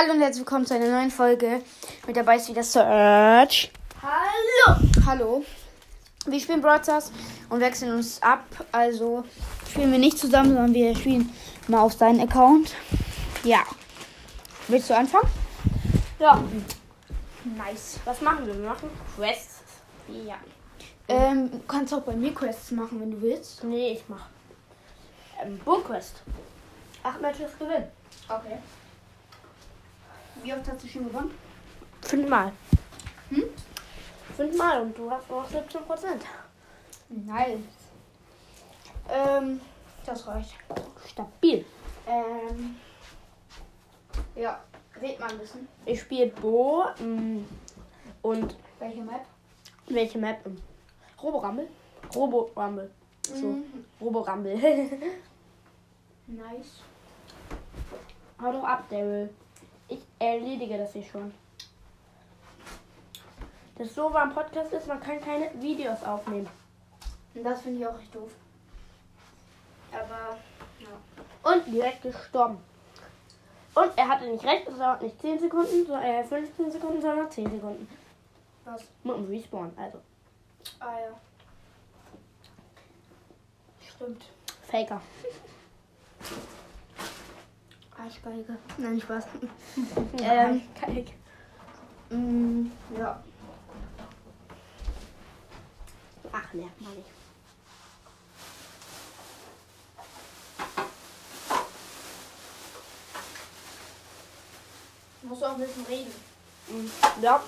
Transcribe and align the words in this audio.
Hallo 0.00 0.12
und 0.12 0.20
herzlich 0.20 0.42
willkommen 0.42 0.64
zu 0.64 0.76
einer 0.76 0.90
neuen 0.90 1.10
Folge. 1.10 1.60
Mit 2.06 2.16
dabei 2.16 2.36
ist 2.36 2.48
wieder 2.48 2.62
Search. 2.62 3.72
Hallo! 4.00 4.78
Hallo. 5.04 5.44
Wir 6.24 6.38
spielen 6.38 6.60
Stars 6.60 7.10
und 7.50 7.58
wechseln 7.58 7.92
uns 7.96 8.22
ab. 8.22 8.44
Also 8.70 9.24
spielen 9.68 9.90
wir 9.90 9.98
nicht 9.98 10.16
zusammen, 10.16 10.50
sondern 10.50 10.72
wir 10.72 10.94
spielen 10.94 11.34
mal 11.66 11.80
auf 11.80 11.94
seinen 11.94 12.20
Account. 12.20 12.76
Ja. 13.42 13.64
Willst 14.68 14.88
du 14.88 14.96
anfangen? 14.96 15.28
Ja. 16.20 16.44
Nice. 17.56 17.98
Was 18.04 18.20
machen 18.20 18.46
wir? 18.46 18.54
Wir 18.54 18.68
machen 18.68 18.90
Quests. 19.16 19.62
Ja. 20.06 20.36
Ähm, 21.08 21.50
du 21.50 21.58
kannst 21.66 21.92
auch 21.92 22.02
bei 22.02 22.14
mir 22.14 22.32
Quests 22.32 22.70
machen, 22.70 23.00
wenn 23.00 23.10
du 23.10 23.20
willst. 23.20 23.64
Nee, 23.64 23.94
ich 23.94 24.04
mach 24.06 24.26
ähm, 25.42 25.58
Burgquest. 25.64 26.22
Acht 27.02 27.20
Matches 27.20 27.50
gewinnen. 27.58 27.88
Okay. 28.28 28.58
Wie 30.42 30.52
oft 30.52 30.68
hast 30.68 30.82
du 30.82 30.88
schon 30.88 31.04
gewonnen? 31.08 31.30
Fünfmal. 32.02 32.52
Hm? 33.30 33.44
Fünfmal 34.36 34.82
und 34.82 34.96
du 34.96 35.10
hast 35.10 35.28
noch 35.30 35.48
17 35.48 35.82
Prozent. 35.84 36.22
Nice. 37.08 37.58
Ähm, 39.10 39.60
das 40.06 40.26
reicht. 40.26 40.54
Stabil. 41.08 41.64
Ähm, 42.06 42.76
ja, 44.36 44.60
red 45.00 45.18
mal 45.18 45.30
ein 45.30 45.38
bisschen. 45.38 45.66
Ich 45.86 46.00
spiele 46.00 46.28
Bo 46.28 46.84
mm, 47.00 47.44
und 48.22 48.56
Welche 48.78 49.02
Map? 49.02 49.24
welche 49.88 50.18
Map? 50.18 50.44
Ähm, 50.46 50.60
Robo 51.22 51.38
Rumble. 51.38 51.68
Robo 52.14 52.50
Rumble. 52.56 52.90
So, 53.22 53.46
Mhm. 53.46 53.84
Robo 54.00 54.20
Rumble. 54.20 54.56
Nice. 56.26 56.82
Hau 58.40 58.52
doch 58.52 58.64
ab, 58.64 58.84
Daryl. 58.90 59.30
Ich 59.88 60.00
erledige 60.18 60.78
das 60.78 60.92
hier 60.92 61.02
schon. 61.02 61.32
Das 63.76 63.94
so 63.94 64.08
am 64.08 64.34
Podcast 64.34 64.72
ist, 64.72 64.86
man 64.86 65.00
kann 65.00 65.20
keine 65.20 65.50
Videos 65.62 66.02
aufnehmen. 66.02 66.48
Und 67.34 67.44
das 67.44 67.62
finde 67.62 67.80
ich 67.80 67.86
auch 67.86 67.98
echt 67.98 68.14
doof. 68.14 68.32
Aber, 69.92 70.36
ja. 70.80 71.52
Und 71.52 71.66
direkt 71.66 72.02
gestorben. 72.02 72.58
Und 73.74 73.96
er 73.96 74.08
hatte 74.08 74.26
nicht 74.26 74.44
recht, 74.44 74.66
es 74.66 74.78
dauert 74.78 75.02
nicht 75.02 75.20
10 75.20 75.38
Sekunden, 75.38 75.86
sondern 75.86 76.02
äh, 76.02 76.24
15 76.24 76.72
Sekunden, 76.72 77.00
sondern 77.00 77.30
10 77.30 77.50
Sekunden. 77.50 77.88
Was? 78.64 78.82
Mit 79.04 79.16
dem 79.16 79.28
Respawn, 79.28 79.72
also. 79.76 79.98
Ah 80.80 80.98
ja. 80.98 81.20
Stimmt. 83.80 84.24
Faker. 84.62 85.00
Arschgeige. 87.98 88.56
Nein, 88.78 89.00
Spaß. 89.00 89.24
Ähm, 90.20 90.62
mm, 92.10 92.70
ja. 92.98 93.22
Ach, 96.32 96.52
merkt 96.52 96.80
man 96.80 96.94
nicht. 96.94 97.08
Musst 105.22 105.42
du 105.42 105.46
auch 105.46 105.52
ein 105.52 105.60
bisschen 105.60 105.86
reden. 105.86 106.12
Mhm. 106.68 106.90
Ja, 107.20 107.42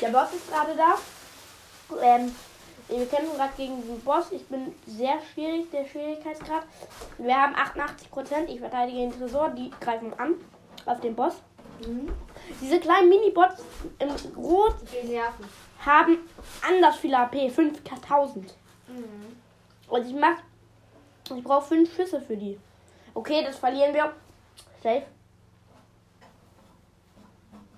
der 0.00 0.08
Boss 0.08 0.32
ist 0.32 0.48
gerade 0.48 0.76
da. 0.76 0.98
Ähm, 2.02 2.34
wir 2.88 3.06
kämpfen 3.06 3.36
gerade 3.36 3.52
gegen 3.56 3.82
den 3.86 4.00
Boss. 4.00 4.32
Ich 4.32 4.44
bin 4.46 4.74
sehr 4.86 5.14
schwierig, 5.32 5.70
der 5.70 5.84
Schwierigkeitsgrad. 5.84 6.62
Wir 7.18 7.36
haben 7.36 7.54
88%. 7.54 8.46
Ich 8.48 8.60
verteidige 8.60 8.98
den 8.98 9.12
Tresor. 9.12 9.50
Die 9.50 9.70
greifen 9.80 10.12
an 10.18 10.34
auf 10.86 11.00
den 11.00 11.14
Boss. 11.14 11.34
Mhm. 11.86 12.08
Diese 12.60 12.80
kleinen 12.80 13.08
Mini-Bots 13.08 13.62
im 13.98 14.08
Rot 14.36 14.74
Die 14.92 15.06
nerven. 15.08 15.44
haben 15.84 16.18
anders 16.66 16.96
viel 16.96 17.14
AP. 17.14 17.50
5000. 17.50 18.54
Mhm. 18.88 19.36
Und 19.88 20.06
ich 20.06 20.14
mach. 20.14 20.38
Ich 21.36 21.44
brauche 21.44 21.66
5 21.66 21.94
Schüsse 21.94 22.20
für 22.22 22.36
die. 22.36 22.58
Okay, 23.12 23.44
das 23.44 23.56
verlieren 23.58 23.92
wir. 23.92 24.12
Safe. 24.82 25.02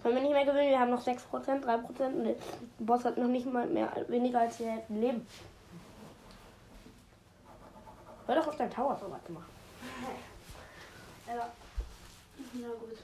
Können 0.03 0.15
wir 0.15 0.23
nicht 0.23 0.33
mehr 0.33 0.45
gewinnen. 0.47 0.71
Wir 0.71 0.81
haben 0.81 0.91
noch 0.91 1.05
6%, 1.05 1.19
3% 1.31 2.05
und 2.07 2.25
der 2.25 2.35
Boss 2.79 3.05
hat 3.05 3.19
noch 3.19 3.29
nicht 3.29 3.47
mal 3.47 3.67
mehr 3.67 3.93
weniger 4.09 4.41
als 4.41 4.57
die 4.57 4.65
Hälfte 4.65 4.93
Leben. 4.95 5.27
Hör 8.27 8.37
doch 8.37 8.47
auf 8.47 8.57
dein 8.57 8.71
Tower 8.71 8.97
so 8.99 9.11
was 9.11 9.25
gemacht. 9.25 9.49
Ja. 11.27 11.51
Na 12.55 12.69
gut. 12.69 12.99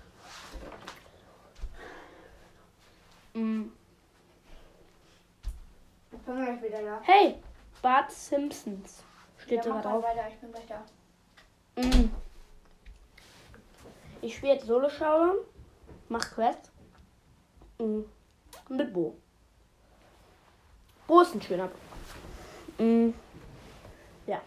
Mm. 3.35 3.65
Ich 6.13 6.19
bin 6.19 6.37
gleich 6.37 6.63
wieder 6.63 6.83
da. 6.83 7.01
Hey, 7.03 7.43
Bart 7.83 8.11
Simpsons. 8.11 9.03
Steht 9.37 9.65
ja, 9.65 9.75
mal 9.75 9.83
drauf. 9.83 10.03
weiter, 10.03 10.29
ich 10.29 10.39
bin 10.39 10.51
gleich 10.51 10.67
da. 10.67 11.83
Mm. 11.83 12.11
Ich 14.23 14.37
spiele 14.37 14.55
jetzt 14.55 14.67
Solo 14.67 14.89
Showdown, 14.89 15.37
mach 16.09 16.31
Quest. 16.33 16.71
Mm. 17.79 18.03
Mit 18.69 18.93
Bo. 18.93 19.15
Bo 21.07 21.21
ist 21.21 21.35
ein 21.35 21.43
schöner 21.43 21.69
Bo. 21.69 22.83
Mm. 22.83 23.15
Ja. 24.27 24.41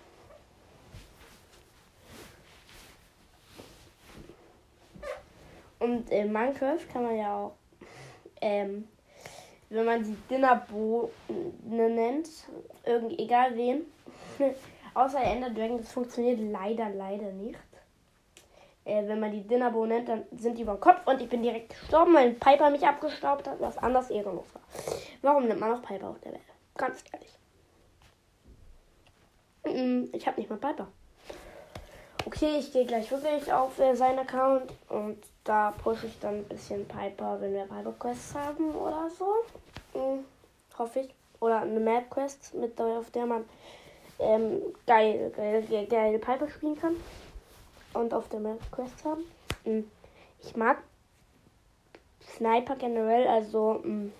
Und 5.80 6.10
in 6.10 6.34
Minecraft 6.34 6.80
kann 6.92 7.04
man 7.04 7.18
ja 7.18 7.36
auch, 7.36 7.56
ähm, 8.42 8.88
wenn 9.70 9.86
man 9.86 10.04
sie 10.04 10.18
Dinnerbo 10.30 11.12
nennt, 11.64 12.28
irgend, 12.84 13.20
egal 13.20 13.56
wen, 13.56 13.84
außer 14.94 15.22
Ender 15.22 15.52
Dragon, 15.52 15.78
das 15.78 15.92
funktioniert 15.92 16.40
leider, 16.40 16.90
leider 16.90 17.32
nicht. 17.32 17.60
Äh, 18.90 19.08
wenn 19.08 19.20
man 19.20 19.32
die 19.32 19.46
Dinnerbo 19.46 19.86
nennt, 19.86 20.10
dann 20.10 20.24
sind 20.36 20.58
die 20.58 20.64
über 20.64 20.74
den 20.74 20.80
Kopf 20.80 21.06
und 21.06 21.22
ich 21.22 21.30
bin 21.30 21.44
direkt 21.44 21.70
gestorben, 21.70 22.14
weil 22.16 22.32
Piper 22.34 22.70
mich 22.72 22.86
abgestaubt 22.86 23.48
hat, 23.48 23.60
was 23.60 23.78
anders 23.78 24.10
ehrenlos 24.10 24.48
war. 24.54 24.62
Warum 25.22 25.48
nimmt 25.48 25.60
man 25.60 25.70
noch 25.72 25.82
Piper 25.82 26.10
auf 26.10 26.20
der 26.22 26.34
Welt? 26.34 26.42
Ganz 26.76 27.04
ehrlich. 27.14 27.38
Mm, 29.66 30.10
Ich 30.14 30.26
habe 30.26 30.40
nicht 30.40 30.50
mal 30.50 30.58
Piper. 30.58 30.88
Okay, 32.26 32.58
ich 32.60 32.74
gehe 32.74 32.86
gleich 32.86 33.10
wirklich 33.12 33.52
auf 33.54 33.78
äh, 33.80 33.96
seinen 33.96 34.20
Account 34.20 34.74
und 34.90 35.18
da 35.44 35.72
pushe 35.84 36.08
ich 36.08 36.20
dann 36.20 36.36
ein 36.36 36.44
bisschen 36.46 36.88
Piper, 36.88 37.40
wenn 37.40 37.54
wir 37.54 37.66
Piper 37.66 37.94
Quests 38.00 38.34
haben 38.36 38.74
oder 38.76 39.10
so. 39.10 40.00
Mm, 40.00 40.26
hoffe 40.78 41.02
ich. 41.02 41.14
Oder 41.40 41.62
eine 41.62 41.80
Map 41.80 42.10
Quest, 42.10 42.54
mit 42.56 42.78
der, 42.78 42.86
auf 42.86 43.12
der 43.12 43.26
man 43.26 43.46
ähm, 44.20 44.62
geil, 44.86 45.32
geil, 45.36 45.64
geil, 45.70 45.86
geil 45.88 46.20
Piper 46.20 46.50
spielen 46.50 46.78
kann. 46.78 46.96
Und 47.94 48.14
auf 48.14 48.30
der 48.30 48.40
Map 48.40 48.60
Quest 48.72 49.04
haben. 49.04 49.24
Mm, 49.66 49.84
Ich 50.42 50.56
mag 50.56 50.82
Sniper 52.36 52.76
generell, 52.76 53.28
also 53.28 53.82
mm, 53.84 54.12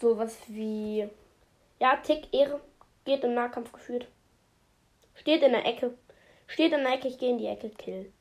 sowas 0.00 0.36
wie 0.48 1.08
ja, 1.78 1.96
Tick, 1.96 2.32
Ehre, 2.32 2.60
geht 3.04 3.24
im 3.24 3.34
Nahkampf 3.34 3.72
geführt. 3.72 4.06
Steht 5.14 5.42
in 5.42 5.52
der 5.52 5.66
Ecke. 5.66 5.94
Steht 6.46 6.72
in 6.72 6.84
der 6.84 6.94
Ecke, 6.94 7.08
ich 7.08 7.18
gehe 7.18 7.30
in 7.30 7.38
die 7.38 7.46
Ecke, 7.46 7.70
kill. 7.70 8.12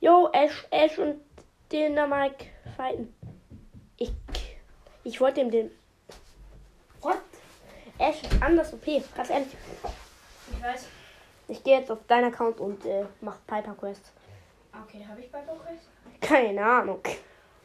Yo, 0.00 0.28
Ash, 0.32 0.66
Ash 0.70 0.98
und 0.98 1.20
den 1.70 1.94
da 1.94 2.06
Mike 2.06 2.46
fighten. 2.76 3.14
Ich, 3.98 4.10
ich 5.04 5.20
wollte 5.20 5.40
ihm 5.42 5.50
den. 5.50 5.70
What? 7.02 7.18
Ash 7.98 8.22
ist 8.22 8.42
anders 8.42 8.72
OP, 8.72 8.86
ganz 9.14 9.30
ehrlich. 9.30 9.48
Ich 10.50 10.62
weiß. 10.62 10.86
Ich 11.50 11.64
gehe 11.64 11.80
jetzt 11.80 11.90
auf 11.90 11.98
deinen 12.06 12.32
Account 12.32 12.60
und 12.60 12.84
äh, 12.86 13.04
mach 13.20 13.36
Piper 13.44 13.74
Quest. 13.74 14.12
Okay, 14.84 15.04
habe 15.04 15.20
ich 15.20 15.32
bei 15.32 15.40
Progress? 15.40 15.80
Keine 16.20 16.64
Ahnung. 16.64 17.00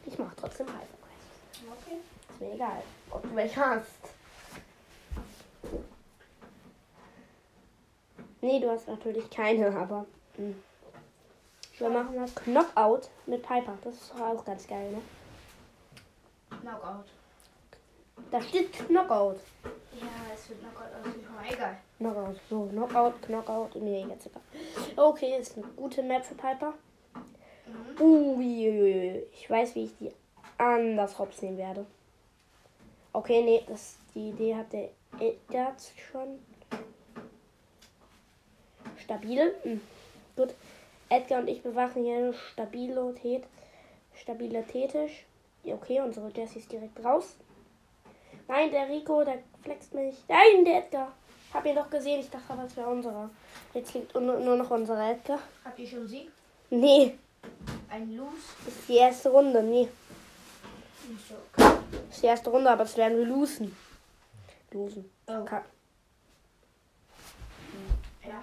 Ich 0.04 0.18
mach 0.18 0.34
trotzdem 0.34 0.66
Piper 0.66 0.80
Quest. 0.80 1.62
Okay. 1.70 1.98
Ist 2.28 2.40
mir 2.40 2.54
egal, 2.54 2.82
ob 3.10 3.22
du 3.22 3.36
welche 3.36 3.64
hast. 3.64 3.86
Nee, 8.40 8.58
du 8.58 8.70
hast 8.70 8.88
natürlich 8.88 9.30
keine, 9.30 9.68
aber. 9.68 10.04
Mh. 10.36 10.54
Wir 11.78 11.90
machen 11.90 12.16
mal 12.16 12.28
Knockout 12.28 13.08
mit 13.26 13.42
Piper. 13.42 13.78
Das 13.84 13.94
ist 13.94 14.12
doch 14.12 14.20
auch 14.20 14.44
ganz 14.44 14.66
geil, 14.66 14.90
ne? 14.90 15.02
Knockout. 16.60 17.04
Da 18.32 18.40
steht 18.42 18.72
Knockout. 18.72 19.38
Ja, 19.92 20.34
es 20.34 20.48
wird 20.48 20.60
Knockout 20.60 20.92
aber 20.92 21.12
egal. 21.52 21.76
Knockout. 21.98 22.36
So, 22.48 22.66
Knockout, 22.66 23.22
Knockout. 23.22 23.76
Nee, 23.76 24.06
jetzt 24.08 24.26
egal. 24.26 24.42
Okay, 24.96 25.38
ist 25.38 25.56
eine 25.56 25.66
gute 25.76 26.02
Map 26.02 26.24
für 26.24 26.34
Piper. 26.34 26.74
Uiuiui. 28.00 29.24
Ich 29.32 29.48
weiß, 29.48 29.74
wie 29.74 29.84
ich 29.84 29.96
die 29.98 30.12
anders 30.58 31.18
hops 31.18 31.42
nehmen 31.42 31.58
werde. 31.58 31.86
Okay, 33.12 33.42
nee, 33.42 33.62
das, 33.66 33.96
die 34.14 34.28
Idee 34.30 34.56
hat 34.56 34.72
der 34.72 34.90
Edgard 35.18 35.80
schon. 36.10 36.38
Stabil. 38.98 39.54
Hm. 39.62 39.80
Gut. 40.36 40.54
Edgar 41.08 41.40
und 41.40 41.48
ich 41.48 41.62
bewachen 41.62 42.04
hier 42.04 42.34
Stabilität. 42.52 43.44
Stabilitätisch. 44.14 45.24
Okay, 45.64 46.00
unsere 46.00 46.30
Jessie 46.30 46.58
ist 46.58 46.70
direkt 46.70 47.04
raus. 47.04 47.36
Nein, 48.48 48.70
der 48.70 48.88
Rico, 48.88 49.24
der 49.24 49.38
flext 49.62 49.94
mich. 49.94 50.16
Nein, 50.28 50.64
der 50.64 50.78
Edgar. 50.78 51.12
Hab 51.56 51.64
ihn 51.64 51.74
doch 51.74 51.88
gesehen. 51.88 52.20
Ich 52.20 52.28
dachte, 52.28 52.54
das 52.54 52.76
wäre 52.76 52.88
unserer. 52.88 53.30
Jetzt 53.72 53.94
liegt 53.94 54.14
nur, 54.14 54.38
noch 54.56 54.70
unser 54.70 55.10
Edgar. 55.10 55.38
Habt 55.64 55.78
ihr 55.78 55.88
schon 55.88 56.06
Sieg? 56.06 56.30
Nee, 56.68 57.16
Ein 57.88 58.14
Los? 58.14 58.28
ist 58.66 58.88
die 58.88 58.96
erste 58.96 59.30
Runde. 59.30 59.62
Nee, 59.62 59.88
Nicht 61.08 61.28
so. 61.28 61.34
Okay. 61.56 61.76
ist 62.10 62.22
die 62.22 62.26
erste 62.26 62.50
Runde, 62.50 62.68
aber 62.70 62.82
das 62.84 62.96
werden 62.96 63.16
wir 63.18 63.24
losen. 63.24 63.74
Losen. 64.72 65.10
Oh. 65.28 65.44
Ka- 65.44 65.64
Ja. 68.26 68.42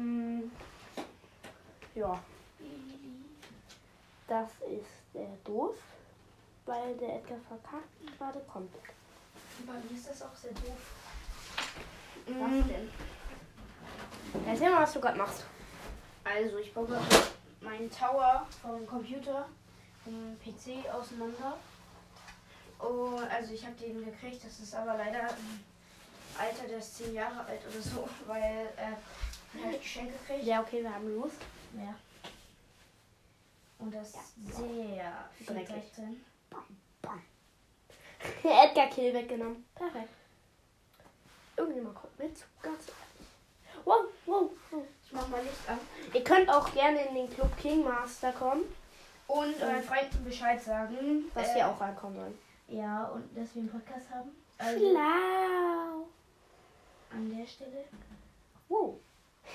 Mm, 0.00 0.50
ja. 1.96 2.22
Das 4.28 4.48
ist 4.62 5.16
äh, 5.20 5.26
doof, 5.44 5.74
weil 6.64 6.94
der 6.96 7.16
Edgar 7.16 7.38
verkackt 7.48 8.16
gerade 8.18 8.38
kommt. 8.50 8.72
Bei 9.66 9.72
mir 9.72 9.98
ist 9.98 10.08
das 10.08 10.22
auch 10.22 10.34
sehr 10.36 10.52
doof. 10.52 10.99
Was 12.26 12.66
denn? 12.68 12.90
Erzähl 14.46 14.70
mal, 14.70 14.82
was 14.82 14.92
du 14.92 15.00
gerade 15.00 15.18
machst. 15.18 15.44
Also, 16.24 16.58
ich 16.58 16.72
baue 16.72 16.86
gerade 16.86 17.04
meinen 17.60 17.90
Tower 17.90 18.46
vom 18.62 18.86
Computer, 18.86 19.46
vom 20.04 20.36
PC 20.38 20.88
auseinander. 20.92 21.56
Oh, 22.78 23.18
also 23.30 23.52
ich 23.52 23.64
habe 23.64 23.74
den 23.74 24.04
gekriegt, 24.04 24.42
das 24.44 24.58
ist 24.60 24.74
aber 24.74 24.96
leider 24.96 25.22
ein 25.24 25.64
Alter, 26.38 26.66
der 26.68 26.78
ist 26.78 26.96
10 26.96 27.14
Jahre 27.14 27.44
alt 27.44 27.60
oder 27.68 27.82
so, 27.82 28.08
weil 28.26 28.68
äh, 28.76 29.74
ich 29.74 29.80
Geschenk 29.82 30.12
gekriegt. 30.12 30.46
Ja, 30.46 30.62
okay, 30.62 30.82
wir 30.82 30.94
haben 30.94 31.14
los. 31.14 31.32
Ja. 31.74 31.94
Und 33.78 33.94
das 33.94 34.14
Ja. 34.14 34.20
ist 34.20 34.56
sehr 34.56 35.24
viel 35.36 35.46
Dreckig. 35.46 35.68
Dreck 35.68 35.94
drin. 35.94 36.24
Edgar 38.44 38.88
Kill 38.88 39.12
weggenommen. 39.14 39.64
Perfekt. 39.74 40.08
Irgendjemand 41.60 41.94
kommt 41.94 42.18
mit. 42.18 42.34
Ganz 42.62 42.88
ehrlich. 42.88 43.84
Wow, 43.84 44.04
wow, 44.24 44.50
wow. 44.70 44.82
Ich 45.04 45.12
mach 45.12 45.28
mal 45.28 45.42
Licht 45.42 45.68
an. 45.68 45.78
Ihr 46.14 46.24
könnt 46.24 46.48
auch 46.48 46.72
gerne 46.72 47.04
in 47.06 47.14
den 47.14 47.30
Club 47.30 47.54
King 47.58 47.84
Master 47.84 48.32
kommen, 48.32 48.62
Und 49.26 49.62
euren 49.62 49.82
Freunden 49.82 50.24
Bescheid 50.24 50.62
sagen. 50.62 51.30
dass 51.34 51.48
äh, 51.48 51.54
sie 51.54 51.62
auch 51.62 51.78
reinkommen 51.78 52.16
sollen. 52.16 52.38
Ja, 52.68 53.04
und 53.08 53.36
dass 53.36 53.54
wir 53.54 53.60
einen 53.62 53.70
Podcast 53.70 54.08
haben. 54.10 54.30
Also 54.56 54.78
Schlau. 54.78 56.08
an 57.12 57.36
der 57.36 57.46
Stelle. 57.46 57.84
Wow. 58.68 58.94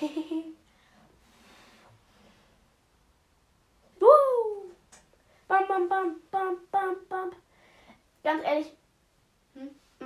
Woo. 3.98 4.06
Bam, 5.48 5.66
bam, 5.66 5.88
bam, 5.88 6.16
bam, 6.30 6.56
bam, 6.70 6.96
bam. 7.08 7.32
Ganz 8.22 8.44
ehrlich? 8.44 8.72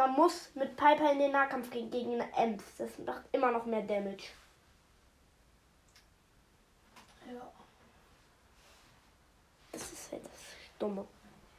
Man 0.01 0.13
muss 0.13 0.49
mit 0.55 0.75
Piper 0.77 1.13
in 1.13 1.19
den 1.19 1.33
Nahkampf 1.33 1.71
gegen, 1.71 1.91
gegen 1.91 2.21
Ems. 2.35 2.65
Das 2.79 2.99
macht 3.05 3.25
immer 3.33 3.53
noch 3.53 3.67
mehr 3.67 3.83
Damage. 3.83 4.29
Ja. 7.27 7.53
Das 9.73 9.93
ist 9.93 10.11
halt 10.11 10.25
das 10.25 10.41
Dumme. 10.79 11.07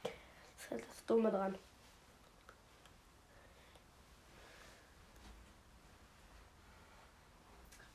Das 0.02 0.12
ist 0.58 0.72
halt 0.72 0.84
das 0.90 1.06
Dumme 1.06 1.30
dran. 1.30 1.56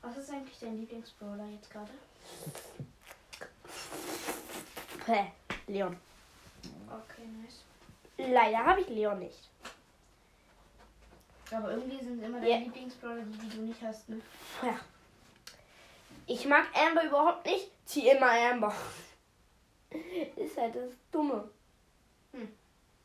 Was 0.01 0.15
ist 0.15 0.31
eigentlich 0.31 0.59
dein 0.59 0.77
Lieblingsbrawler 0.77 1.47
jetzt 1.47 1.69
gerade? 1.69 1.91
Hä? 5.07 5.33
Leon. 5.67 5.97
Okay, 6.87 7.27
nice. 7.41 7.65
Leider 8.17 8.63
habe 8.63 8.79
ich 8.79 8.87
Leon 8.87 9.19
nicht. 9.19 9.49
Aber 11.51 11.71
irgendwie 11.71 12.03
sind 12.03 12.21
immer 12.21 12.39
deine 12.41 12.65
Lieblingsbrawler 12.65 13.21
die, 13.21 13.37
die 13.37 13.55
du 13.55 13.61
nicht 13.63 13.81
hast, 13.81 14.09
ne? 14.09 14.21
Ja. 14.61 14.79
Ich 16.25 16.45
mag 16.45 16.65
Amber 16.73 17.05
überhaupt 17.05 17.45
nicht. 17.45 17.71
Zieh 17.85 18.09
immer 18.09 18.29
Amber. 18.29 18.73
Ist 20.35 20.57
halt 20.57 20.75
das 20.75 20.91
Dumme. 21.11 21.49
Hm. 22.33 22.49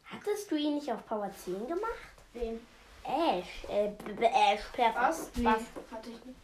Hattest 0.04 0.50
du 0.50 0.56
ihn 0.56 0.74
nicht 0.74 0.92
auf 0.92 1.06
Power 1.06 1.30
10 1.32 1.68
gemacht? 1.68 1.92
Wen? 2.32 2.60
Ash. 3.04 3.64
Äh, 3.68 3.92
Ash, 4.20 4.62
perfekt. 4.72 4.96
Was? 4.96 5.30
Nee, 5.36 5.44
Was? 5.44 5.62
hatte 5.92 6.10
ich 6.10 6.24
nicht. 6.24 6.38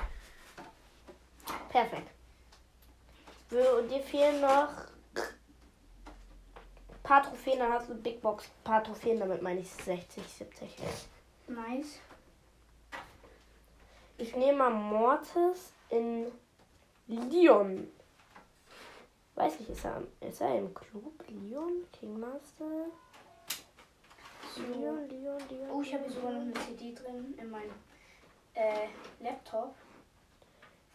Perfekt. 1.69 2.11
Und 3.51 3.89
dir 3.89 4.01
fehlen 4.01 4.41
noch 4.41 4.69
ein 5.17 7.03
paar 7.03 7.23
Trophäen, 7.23 7.59
dann 7.59 7.73
hast 7.73 7.89
du 7.89 7.95
Big 7.95 8.21
Box. 8.21 8.45
Ein 8.45 8.65
paar 8.65 8.85
Trophäen, 8.85 9.19
damit 9.19 9.41
meine 9.43 9.61
ich 9.61 9.71
60, 9.71 10.23
70. 10.23 10.69
Nice. 11.49 12.01
Ich 14.19 14.37
nehme 14.37 14.59
mal 14.59 14.71
Mortis 14.71 15.73
in 15.89 16.27
Leon. 17.07 17.89
Weiß 19.35 19.59
nicht, 19.61 19.71
ist 19.71 19.85
er, 19.85 20.03
ist 20.21 20.41
er 20.41 20.59
im 20.59 20.75
Club? 20.75 21.25
Leon? 21.29 21.87
King 21.93 22.19
Master? 22.19 22.87
So. 24.55 24.63
Leon, 24.63 25.09
Leon, 25.09 25.39
Leon. 25.49 25.71
Oh, 25.71 25.81
ich 25.81 25.95
habe 25.95 26.05
hier 26.05 26.13
sogar 26.13 26.33
noch 26.33 26.41
eine 26.41 26.53
CD 26.53 26.95
drin 26.95 27.35
in 27.39 27.51
meinem 27.51 27.73
äh, 28.55 28.89
Laptop. 29.21 29.75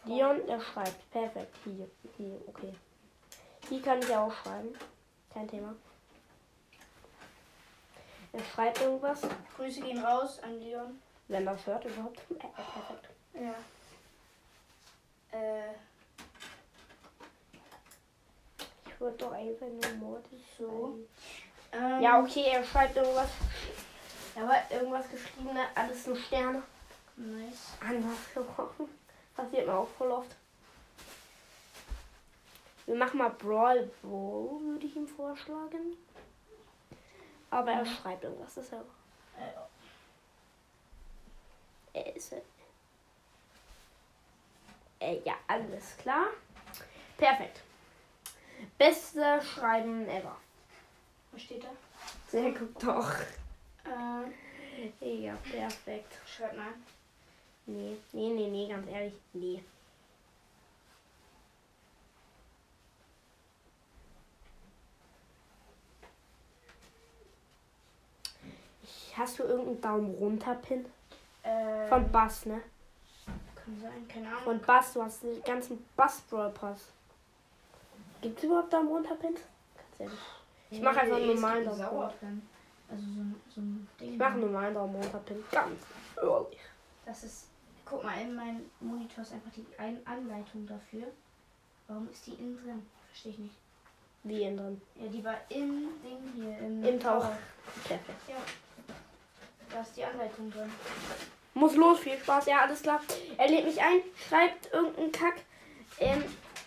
Leon, 0.04 0.46
der 0.46 0.60
schreibt. 0.60 1.10
Perfekt. 1.10 1.56
Hier, 1.64 1.88
hier, 2.16 2.40
okay. 2.46 2.74
Hier 3.68 3.82
kann 3.82 3.98
ich 4.00 4.14
auch 4.14 4.32
schreiben. 4.32 4.74
Kein 5.32 5.48
Thema. 5.48 5.74
Er 8.34 8.44
schreibt 8.44 8.80
irgendwas, 8.80 9.20
Grüße 9.56 9.80
gehen 9.80 10.04
raus 10.04 10.40
an 10.42 10.60
Leon. 10.60 11.00
wenn 11.28 11.46
das 11.46 11.64
hört 11.66 11.84
überhaupt. 11.84 12.20
Perfekt. 12.38 13.08
Ja. 13.34 13.54
Äh, 15.38 15.72
Ich 18.86 19.00
würde 19.00 19.16
doch 19.18 19.32
einfach 19.32 19.66
nur 19.66 19.92
Mortis 19.98 20.40
So. 20.58 20.98
ähm, 21.72 22.00
Ja, 22.02 22.20
okay, 22.20 22.44
er 22.52 22.64
schreibt 22.64 22.96
irgendwas. 22.96 23.30
Aber 24.36 24.54
irgendwas 24.70 25.08
geschrieben, 25.10 25.52
ne? 25.54 25.66
alles 25.74 26.06
nur 26.06 26.16
Sterne. 26.16 26.62
Nice. 27.16 27.72
Andersherum. 27.80 28.88
Passiert 29.36 29.66
mir 29.66 29.74
auch 29.74 29.88
voll 29.96 30.10
oft. 30.10 30.34
Wir 32.86 32.96
machen 32.96 33.18
mal 33.18 33.30
Brawl 33.30 33.90
Ball, 34.02 34.60
würde 34.60 34.86
ich 34.86 34.96
ihm 34.96 35.06
vorschlagen. 35.08 35.96
Aber 37.54 37.70
er 37.70 37.86
schreibt 37.86 38.24
irgendwas, 38.24 38.52
das 38.54 38.64
ist 38.64 38.72
ja. 38.72 38.80
Äh, 39.38 39.52
Er 41.92 42.16
ist. 42.16 42.32
Äh, 44.98 45.20
ja, 45.24 45.34
alles 45.46 45.96
klar. 45.98 46.26
Perfekt. 47.16 47.60
Beste 48.76 49.40
Schreiben 49.42 50.08
ever. 50.08 50.36
was 51.30 51.42
steht 51.42 51.62
da? 51.62 51.68
Sehr 52.28 52.50
gut 52.50 52.82
doch. 52.82 53.12
Äh, 53.84 54.30
Ja, 55.22 55.36
perfekt. 55.36 56.12
schreibt 56.26 56.56
mal. 56.56 56.72
Nee, 57.66 57.96
nee, 58.12 58.30
nee, 58.30 58.48
nee, 58.48 58.68
ganz 58.68 58.88
ehrlich, 58.88 59.14
nee. 59.32 59.62
Hast 69.16 69.38
du 69.38 69.44
irgendeinen 69.44 69.80
Daumen 69.80 70.14
runter 70.14 70.54
Pin? 70.56 70.84
Äh, 71.42 71.86
Von 71.88 72.10
Bass, 72.10 72.46
ne? 72.46 72.60
Kann 73.54 73.80
sein, 73.80 74.08
keine 74.08 74.28
Ahnung. 74.28 74.42
Von 74.42 74.60
Bass, 74.60 74.92
du 74.94 75.02
hast 75.02 75.22
den 75.22 75.42
ganzen 75.42 75.84
Bass 75.96 76.20
Brawl 76.22 76.50
Pass. 76.50 76.88
Gibt 78.20 78.38
es 78.38 78.44
überhaupt 78.44 78.72
Daumen 78.72 78.88
runter 78.88 79.14
Pins? 79.14 79.40
Ganz 79.76 79.98
ehrlich. 79.98 80.18
Ich 80.70 80.80
mache 80.80 81.00
einfach 81.00 81.16
einen 81.16 81.34
normalen 81.34 81.64
Daumen 81.64 81.82
runter. 81.82 82.14
Also 82.90 83.04
so 83.04 83.20
ein, 83.20 83.34
so 83.54 83.60
ein 83.60 83.88
Ding. 84.00 84.12
Ich 84.12 84.18
mache 84.18 84.32
einen 84.32 84.40
normalen 84.40 84.74
Daumen 84.74 84.96
runter 84.96 85.18
Pin. 85.18 85.44
Ganz 85.50 85.80
ehrlich. 86.16 86.58
Das 87.06 87.24
ist. 87.24 87.48
Guck 87.84 88.02
mal, 88.02 88.18
in 88.20 88.34
meinem 88.34 88.70
Monitor 88.80 89.22
ist 89.22 89.34
einfach 89.34 89.50
die 89.54 89.66
Anleitung 89.78 90.66
dafür. 90.66 91.06
Warum 91.86 92.08
ist 92.10 92.26
die 92.26 92.32
innen 92.32 92.56
drin? 92.56 92.86
Verstehe 93.08 93.32
ich 93.32 93.38
nicht. 93.38 93.54
Wie 94.22 94.42
innen 94.42 94.56
drin. 94.56 94.82
Ja, 94.94 95.08
die 95.08 95.22
war 95.22 95.36
im 95.50 95.88
Ding 96.02 96.32
hier. 96.34 96.58
Im, 96.58 96.82
Im 96.82 96.98
Tauch. 96.98 97.26
Perfekt. 97.86 98.28
Ja. 98.28 98.36
Da 99.74 99.80
ist 99.80 99.96
die 99.96 100.04
Anleitung 100.04 100.52
drin. 100.52 100.72
Muss 101.54 101.74
los, 101.74 101.98
viel 101.98 102.16
Spaß, 102.16 102.46
ja, 102.46 102.60
alles 102.60 102.82
klar. 102.82 103.00
Er 103.36 103.48
lädt 103.48 103.64
mich 103.64 103.80
ein, 103.80 104.02
schreibt 104.28 104.72
irgendeinen 104.72 105.10
Kack 105.10 105.34
ähm, 105.98 106.24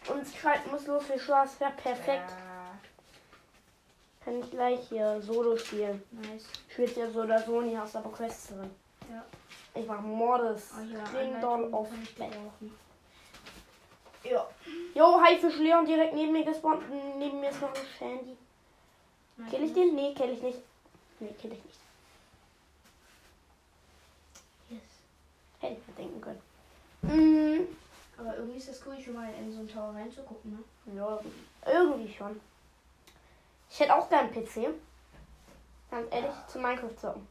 und 0.10 0.28
schreibt, 0.36 0.70
muss 0.70 0.86
los, 0.88 1.06
viel 1.06 1.18
Spaß. 1.20 1.60
Ja, 1.62 1.70
perfekt. 1.70 2.30
Ja, 2.30 2.78
Kann 4.26 4.40
ich 4.42 4.52
gleich 4.52 4.80
hier 4.90 5.22
Solo 5.22 5.56
spielen. 5.58 6.04
nice. 6.12 6.48
Spielt 6.70 6.98
ja 6.98 7.10
so 7.10 7.22
oder 7.22 7.42
so, 7.42 7.62
nie 7.62 7.78
hast 7.78 7.96
aber 7.96 8.12
Quests 8.12 8.48
drin. 8.50 8.72
Ja. 9.10 9.24
Ich 9.74 9.88
mach 9.88 10.02
Mordes. 10.02 10.74
Oh, 10.78 10.82
hier 10.82 11.04
Ding 11.18 11.40
Dong 11.40 11.74
auf 11.74 11.88
Bett. 12.18 12.34
Ja. 14.24 14.48
Jo, 14.96 15.22
Haifisch 15.22 15.58
Leon 15.60 15.86
direkt 15.86 16.14
neben 16.14 16.34
mir 16.34 16.44
gespawnt. 16.44 16.84
Neben 17.18 17.40
mir 17.40 17.52
ist 17.52 17.62
noch 17.62 17.74
ein 17.74 17.88
Shandy. 17.98 18.38
Kill 19.50 19.64
ich 19.64 19.74
den? 19.74 19.96
Nee, 19.96 20.14
kill 20.14 20.32
ich 20.32 20.42
nicht. 20.42 20.60
Nee, 21.22 21.34
kill 21.40 21.54
ich 21.54 21.64
nicht. 21.64 21.80
Hätte 25.68 25.82
ich 25.82 25.88
mir 25.88 25.94
denken 25.96 26.22
können. 26.22 26.42
Mm, 27.02 27.68
Aber 28.18 28.38
irgendwie 28.38 28.58
ist 28.58 28.70
das 28.70 28.82
cool, 28.86 29.00
schon 29.00 29.14
mal 29.14 29.30
in 29.34 29.52
so 29.52 29.60
einen 29.60 29.68
Tower 29.68 29.94
reinzugucken, 29.94 30.52
ne? 30.86 30.96
ja, 30.96 31.20
irgendwie 31.66 32.14
schon. 32.14 32.40
Ich 33.70 33.80
hätte 33.80 33.96
auch 33.96 34.10
gern 34.10 34.32
PC. 34.32 34.70
Ganz 35.92 36.08
ehrlich, 36.12 36.32
zu 36.48 36.60
Minecraft 36.60 36.96
zocken. 36.98 37.28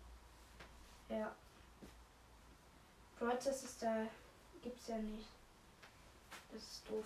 Ja. 1.09 1.33
Brawl 3.19 3.33
ist 3.33 3.83
da. 3.83 4.07
Gibt's 4.63 4.89
ja 4.89 4.99
nicht. 4.99 5.29
Das 6.53 6.63
ist 6.63 6.91
doof. 6.91 7.05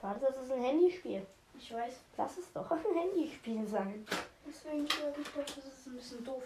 Warte, 0.00 0.20
das 0.20 0.36
ist 0.36 0.52
ein 0.52 0.62
Handyspiel. 0.62 1.26
Ich 1.58 1.72
weiß. 1.72 1.94
Lass 2.16 2.38
es 2.38 2.52
doch 2.52 2.70
ein 2.70 2.78
Handyspiel 2.94 3.66
sein. 3.66 4.06
Deswegen 4.46 4.86
glaube 4.86 5.20
ich 5.20 5.54
das 5.54 5.64
ist 5.64 5.86
ein 5.86 5.96
bisschen 5.96 6.24
doof. 6.24 6.42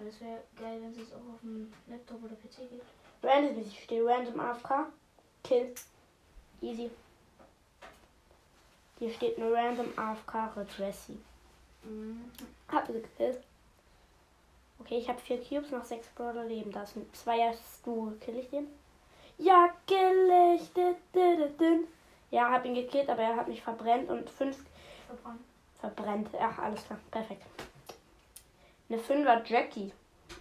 Weil 0.00 0.08
es 0.08 0.20
wäre 0.22 0.40
geil, 0.58 0.80
wenn 0.80 0.92
es 0.92 0.96
jetzt 0.96 1.12
auch 1.12 1.34
auf 1.34 1.40
dem 1.42 1.70
Laptop 1.86 2.24
oder 2.24 2.34
PC 2.34 2.70
gibt. 2.70 2.86
Random, 3.22 3.60
ich 3.60 3.82
stehe 3.84 4.02
random 4.02 4.40
AFK. 4.40 4.86
Kill. 5.44 5.74
Easy. 6.62 6.90
Hier 8.98 9.12
steht 9.12 9.36
nur 9.36 9.52
random 9.54 9.92
AFK 9.96 10.56
Redressy. 10.56 11.18
Mhm. 11.82 12.30
Hab 12.68 12.86
sie 12.86 12.94
gekillt. 12.94 13.42
Okay, 14.78 14.96
ich 14.96 15.08
habe 15.08 15.20
vier 15.20 15.42
Cubes, 15.42 15.70
noch 15.70 15.84
sechs 15.84 16.08
Brawler 16.08 16.44
leben. 16.44 16.72
Da 16.72 16.84
ist 16.84 16.96
ein 16.96 17.12
Zweier 17.12 17.52
Stu. 17.52 18.12
Kill 18.20 18.38
ich 18.38 18.48
den? 18.48 18.68
Ja, 19.36 19.68
kill 19.86 20.56
ich. 20.56 20.72
Dü. 20.72 21.84
Ja, 22.30 22.50
hab 22.50 22.64
ihn 22.64 22.74
gekillt, 22.74 23.10
aber 23.10 23.22
er 23.22 23.36
hat 23.36 23.48
mich 23.48 23.60
verbrennt 23.62 24.08
und 24.08 24.30
fünf 24.30 24.56
Verbrannt. 25.06 25.40
verbrennt. 25.78 26.28
Ach, 26.40 26.58
alles 26.58 26.86
klar. 26.86 26.98
Perfekt. 27.10 27.44
Eine 28.90 28.98
Fünfer 28.98 29.42
Jackie. 29.44 29.92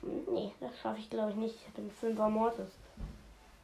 Hm, 0.02 0.26
Nee, 0.34 0.54
das 0.60 0.78
schaffe 0.80 1.00
ich 1.00 1.10
glaube 1.10 1.32
ich 1.32 1.38
nicht. 1.38 1.56
Ich 1.56 1.68
habe 1.68 1.78
einen 1.82 1.92
Fünfer 1.92 2.30
Mortis. 2.30 2.72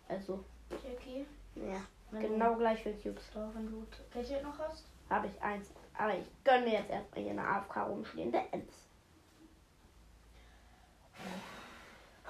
Also, 0.07 0.43
Okay. 0.71 1.25
ja. 1.55 1.81
Wenn 2.11 2.21
Genau 2.21 2.55
gleich 2.55 2.81
viele 2.83 2.95
Cubes. 2.95 3.23
Du, 3.33 3.39
doch, 3.39 3.55
wenn 3.55 3.65
du 3.69 3.85
Gadget 4.13 4.43
noch 4.43 4.57
hast. 4.59 4.85
Habe 5.09 5.27
ich 5.27 5.41
eins. 5.41 5.69
Aber 5.97 6.15
ich 6.15 6.25
gönne 6.43 6.65
mir 6.65 6.73
jetzt 6.73 6.89
erstmal 6.91 7.21
hier 7.23 7.31
eine 7.31 7.43
AFK 7.47 7.77
rumstehende 7.87 8.39
Ems. 8.51 8.73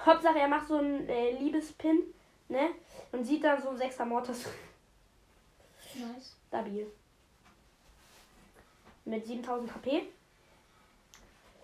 Hauptsache, 0.04 0.38
er 0.38 0.48
macht 0.48 0.68
so 0.68 0.76
einen 0.76 1.08
äh, 1.08 1.32
Liebespin, 1.32 2.02
ne? 2.48 2.70
Und 3.12 3.24
sieht 3.24 3.42
dann 3.44 3.60
so 3.60 3.70
ein 3.70 3.76
6er 3.76 4.04
Mortis. 4.04 4.46
Nice. 5.94 6.36
Stabil. 6.48 6.86
Mit 9.04 9.26
7000 9.26 9.74
HP. 9.74 10.08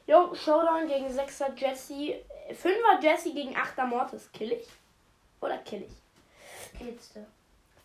Jo, 0.07 0.35
Showdown 0.35 0.89
gegen 0.89 1.07
6er 1.07 1.55
Jesse. 1.57 2.25
5er 2.51 3.03
Jesse 3.03 3.33
gegen 3.33 3.57
8er 3.57 3.87
Mortis. 3.87 4.31
Kill 4.33 4.53
ich? 4.53 4.69
Oder 5.41 5.59
kill 5.59 5.83
ich? 5.83 6.79
Killst 6.79 7.17
du. 7.17 7.27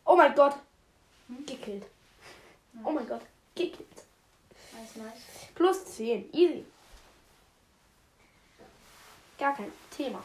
Oh 0.06 0.16
mein 0.16 0.34
Gott. 0.34 0.56
Hm? 1.28 1.46
Gekillt. 1.46 1.86
Oh 2.84 2.92
mein 2.92 3.08
Gott. 3.08 3.22
Gekillt. 3.56 4.06
Nice, 4.74 4.96
nice. 4.96 5.52
Plus 5.54 5.86
10. 5.86 6.34
Easy. 6.34 6.66
Gar 9.38 9.56
kein 9.56 9.72
Thema. 9.92 10.24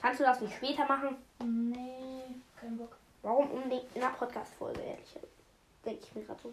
Kannst 0.00 0.20
du 0.20 0.24
das 0.24 0.40
nicht 0.40 0.54
später 0.56 0.86
machen? 0.86 1.16
Nee, 1.42 2.22
kein 2.60 2.76
Bock. 2.76 2.96
Warum 3.22 3.50
unbedingt 3.50 3.94
in 3.94 4.02
einer 4.02 4.14
Podcast-Folge, 4.14 4.80
ehrlich? 4.80 5.08
Denke 5.84 6.04
ich 6.04 6.14
mir 6.14 6.24
gerade 6.24 6.40
so. 6.42 6.52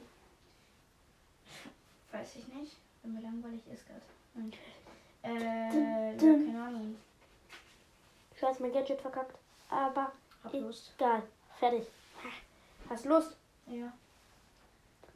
Weiß 2.12 2.36
ich 2.38 2.48
nicht. 2.48 2.76
Wenn 3.06 3.14
mir 3.14 3.22
langweilig 3.22 3.62
ist 3.72 3.86
gerade. 3.86 4.02
Äh, 5.24 5.76
ja, 5.78 6.18
keine 6.18 6.64
Ahnung. 6.64 6.96
Scheiße, 8.40 8.62
mein 8.64 8.74
Gadget 8.74 9.00
verkackt. 9.00 9.38
Aber 9.70 10.12
Hab 10.44 10.54
Lust. 10.54 10.92
egal. 10.98 11.22
Fertig. 11.60 11.86
Hast 12.90 13.06
Lust? 13.06 13.38
Ja, 13.68 13.94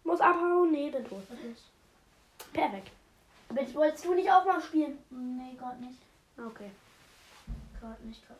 Muss 0.03 0.22
abhauen? 0.22 0.72
Nee, 0.72 0.89
bin 0.91 1.03
tot. 1.03 1.24
Perfekt. 2.53 2.91
Jetzt 3.55 3.75
wolltest 3.75 4.05
du 4.05 4.13
nicht 4.13 4.31
auch 4.31 4.46
mal 4.46 4.62
spielen? 4.62 4.98
Nee, 5.10 5.55
gerade 5.58 5.84
nicht. 5.84 6.00
Okay. 6.38 6.69
Gerade 7.79 8.03
nicht, 8.03 8.22
gerade 8.27 8.39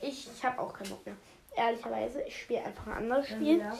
Ich, 0.00 0.28
ich 0.30 0.44
habe 0.44 0.60
auch 0.60 0.72
keinen 0.72 0.90
Bock 0.90 1.06
mehr. 1.06 1.16
Ehrlicherweise, 1.56 2.22
ich 2.22 2.42
spiele 2.42 2.64
einfach 2.64 2.86
ein 2.88 2.92
anderes. 2.94 3.26
Spiel. 3.28 3.58
Ja. 3.58 3.76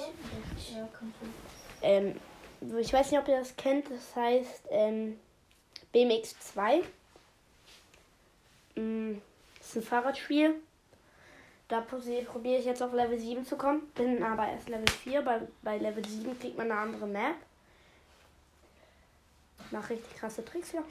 Ähm, 1.82 2.20
ich 2.60 2.92
weiß 2.92 3.10
nicht, 3.10 3.20
ob 3.20 3.28
ihr 3.28 3.38
das 3.38 3.56
kennt. 3.56 3.90
Das 3.90 4.16
heißt 4.16 4.64
ähm, 4.70 5.18
BMX 5.92 6.38
2. 6.52 6.82
Mm, 8.76 9.14
Das 9.58 9.68
ist 9.68 9.76
ein 9.76 9.82
Fahrradspiel. 9.82 10.54
Da 11.68 11.82
probiere 11.82 12.24
probier 12.24 12.58
ich 12.58 12.64
jetzt 12.64 12.82
auf 12.82 12.92
Level 12.92 13.18
7 13.18 13.44
zu 13.44 13.56
kommen. 13.56 13.90
Bin 13.94 14.22
aber 14.22 14.48
erst 14.48 14.68
Level 14.68 14.88
4. 14.88 15.22
Bei, 15.22 15.40
bei 15.62 15.76
Level 15.78 16.04
7 16.04 16.38
kriegt 16.40 16.56
man 16.56 16.70
eine 16.70 16.80
andere 16.80 17.06
Map. 17.06 17.36
Mach 19.70 19.90
richtig 19.90 20.16
krasse 20.16 20.44
Tricks 20.44 20.70
hier. 20.70 20.82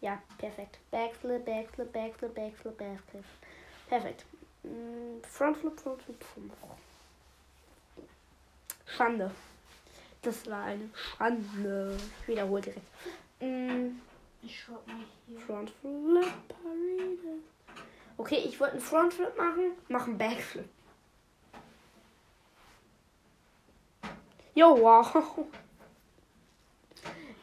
Ja, 0.00 0.22
perfekt. 0.38 0.78
Backflip, 0.92 1.44
Backflip, 1.44 1.92
Backflip, 1.92 2.34
Backflip, 2.34 2.78
Backflip. 2.78 3.24
Perfekt. 3.88 4.24
Mm, 4.62 5.20
Frontflip, 5.28 5.80
Frontflip, 5.80 6.22
Frontflip. 6.22 6.78
Schande. 8.86 9.32
Das 10.22 10.46
war 10.50 10.64
eine 10.64 10.88
Schande. 10.94 11.96
Ich 12.22 12.28
wiederhole 12.28 12.60
direkt. 12.62 12.86
Mm, 13.40 14.00
Ich 14.42 14.60
schau 14.60 14.72
mal 14.86 15.04
hier. 15.26 15.40
Frontflip, 15.40 16.32
Parade. 16.48 17.38
Okay, 18.16 18.42
ich 18.46 18.58
wollte 18.58 18.74
einen 18.74 18.82
Frontflip 18.82 19.36
machen. 19.36 19.72
Mach 19.88 20.06
einen 20.06 20.18
Backflip. 20.18 20.68
Jo, 24.54 24.76
wow. 24.80 25.38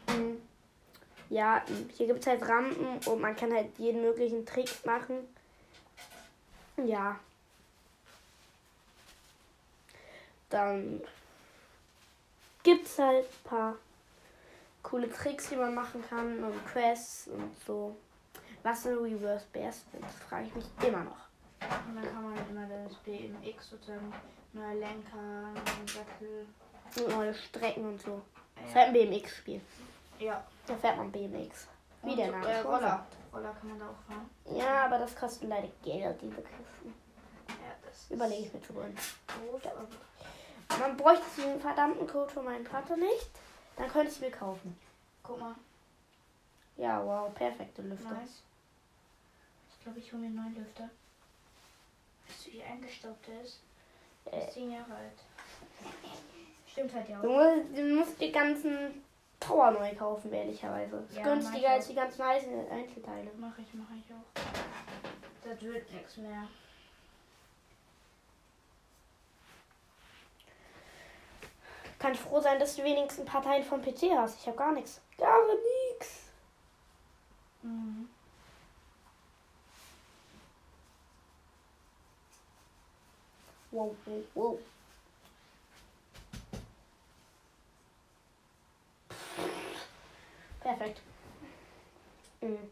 Mm, 0.08 0.38
Ja, 1.30 1.64
mm, 1.68 1.90
hier 1.98 2.08
gibt 2.08 2.20
es 2.22 2.28
halt 2.28 2.48
Rampen 2.48 3.00
und 3.08 3.20
man 3.22 3.36
kann 3.36 3.52
halt 3.54 3.78
jeden 3.80 4.02
möglichen 4.02 4.46
Trick 4.46 4.70
machen. 4.86 5.16
Ja. 6.86 7.20
Dann 10.50 11.02
gibt 12.66 12.86
es 12.88 13.00
halt 13.00 13.26
ein 13.26 13.50
paar 13.50 13.76
coole 14.84 15.10
Tricks, 15.10 15.50
die 15.50 15.56
man 15.56 15.74
machen 15.74 16.04
kann 16.10 16.44
und 16.44 16.66
Quests 16.68 17.28
und 17.28 17.56
so. 17.66 17.96
Was 18.64 18.86
ein 18.88 18.98
Reverse 18.98 19.46
Bear 19.54 19.72
Spin? 19.72 20.02
Das 20.02 20.16
frage 20.28 20.48
ich 20.48 20.56
mich 20.56 20.66
immer 20.86 21.04
noch. 21.04 21.26
Und 21.88 21.96
dann 21.96 22.04
kann 22.04 22.24
man 22.24 22.50
immer 22.50 22.68
das 22.68 22.96
BMX 22.98 23.70
sozusagen 23.70 24.12
neue 24.54 24.80
Lenker, 24.80 25.16
neuen 25.16 25.88
Sattel. 25.88 26.48
Und 26.98 27.10
neue 27.16 27.34
Strecken 27.34 27.86
und 27.86 28.02
so. 28.02 28.22
Das 28.56 28.70
ist 28.70 28.76
halt 28.76 28.88
ein 28.88 28.94
BMX-Spiel. 28.94 29.62
ja. 30.20 30.44
Da 30.68 30.76
fährt 30.78 30.98
man 30.98 31.12
BMX. 31.12 31.68
Wie 32.02 32.10
Und, 32.12 32.18
der 32.18 32.32
Name 32.32 32.48
äh, 32.48 32.60
Roller. 32.62 33.06
Roller 33.32 33.54
kann 33.60 33.70
man 33.70 33.80
da 33.80 33.86
auch 33.86 34.08
fahren. 34.08 34.30
Ja, 34.58 34.86
aber 34.86 34.98
das 34.98 35.16
kostet 35.16 35.48
leider 35.48 35.68
Geld, 35.84 36.20
diese 36.22 36.42
Kisten. 36.42 36.94
Ja, 37.50 37.76
das 37.86 38.10
Überlege 38.10 38.48
ich 38.48 38.54
mir 38.54 38.62
zu 38.64 38.74
holen. 38.74 38.96
doof, 39.28 39.62
aber 39.64 39.88
Man 40.80 40.98
bräuchte 40.98 41.24
diesen 41.38 41.60
verdammten 41.62 42.08
Code 42.08 42.32
von 42.32 42.46
meinem 42.46 42.66
Vater 42.66 42.98
nicht. 42.98 43.30
Dann 43.78 43.90
könnte 43.90 44.12
ich 44.12 44.20
mir 44.22 44.32
kaufen. 44.32 44.78
guck 45.24 45.40
mal. 45.40 45.56
Ja, 46.78 47.04
wow, 47.06 47.34
perfekte 47.34 47.82
Lüfter. 47.82 48.12
Nice. 48.12 48.42
Ich 49.72 49.84
glaube, 49.84 50.00
ich 50.00 50.12
hole 50.12 50.22
mir 50.22 50.28
einen 50.28 50.36
neuen 50.36 50.56
Lüfter. 50.56 50.90
Weißt 52.28 52.48
du, 52.48 52.52
wie 52.54 52.64
eingestaubt 52.64 53.28
der 53.28 53.42
ist? 53.42 53.60
Der 54.26 54.34
Äh. 54.34 54.46
ist 54.48 54.54
10 54.56 54.72
Jahre 54.72 54.94
alt. 54.96 55.20
Stimmt 56.72 56.94
halt 56.94 57.08
ja 57.10 57.20
auch. 57.20 57.24
Junge, 57.24 57.66
du 57.74 57.82
musst 57.96 58.20
die 58.20 58.32
ganzen 58.32 59.04
Tower 59.40 59.72
neu 59.72 59.96
kaufen, 59.96 60.34
ehrlicherweise. 60.34 60.98
Ist 61.10 61.16
Ja, 61.18 61.24
günstiger 61.24 61.52
mach 61.52 61.60
ich 61.60 61.68
als 61.70 61.88
die 61.88 61.96
ganzen 61.96 62.22
Einzel- 62.24 62.68
Einzelteile. 62.72 63.32
Mache 63.38 63.62
ich, 63.62 63.74
mache 63.74 63.94
ich 63.96 64.14
auch. 64.14 64.42
Das 65.44 65.62
wird 65.62 65.92
nichts 65.94 66.18
mehr. 66.18 66.48
Kann 72.00 72.14
ich 72.14 72.20
froh 72.20 72.40
sein, 72.42 72.60
dass 72.60 72.76
du 72.76 72.84
wenigstens 72.84 73.20
ein 73.22 73.26
paar 73.26 73.42
Teile 73.42 73.64
vom 73.64 73.82
PC 73.82 74.12
hast. 74.18 74.40
Ich 74.40 74.48
habe 74.48 74.58
gar 74.58 74.72
nichts. 74.74 75.02
Gar 75.18 75.40
nichts. 75.48 76.24
Mhm. 77.62 78.10
Wow, 83.72 83.96
wow, 84.06 84.24
wow. 84.36 84.60
Perfekt. 90.62 91.02
Mhm. 92.42 92.72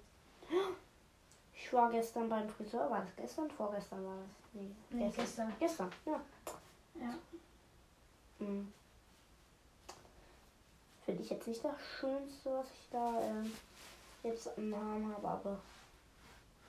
Ich 1.56 1.74
war 1.74 1.92
gestern 1.92 2.30
beim 2.30 2.50
Friseur. 2.50 2.90
War 2.90 3.02
das 3.02 3.16
gestern? 3.16 3.50
Vorgestern 3.52 4.06
war 4.06 4.16
das. 4.18 4.30
Nee, 4.54 4.72
Nee, 4.90 5.12
gestern. 5.16 5.54
Gestern, 5.60 5.92
ja. 6.06 6.22
Ja. 7.00 7.16
Mhm. 8.40 8.72
Finde 11.14 11.26
ich 11.26 11.30
jetzt 11.30 11.48
nicht 11.48 11.64
das 11.64 11.76
Schönste, 12.00 12.50
was 12.50 12.66
ich 12.66 12.90
da 12.90 13.22
ähm, 13.22 13.54
jetzt 14.24 14.50
im 14.58 14.74
Arm 14.74 15.14
habe, 15.14 15.28
aber. 15.28 15.60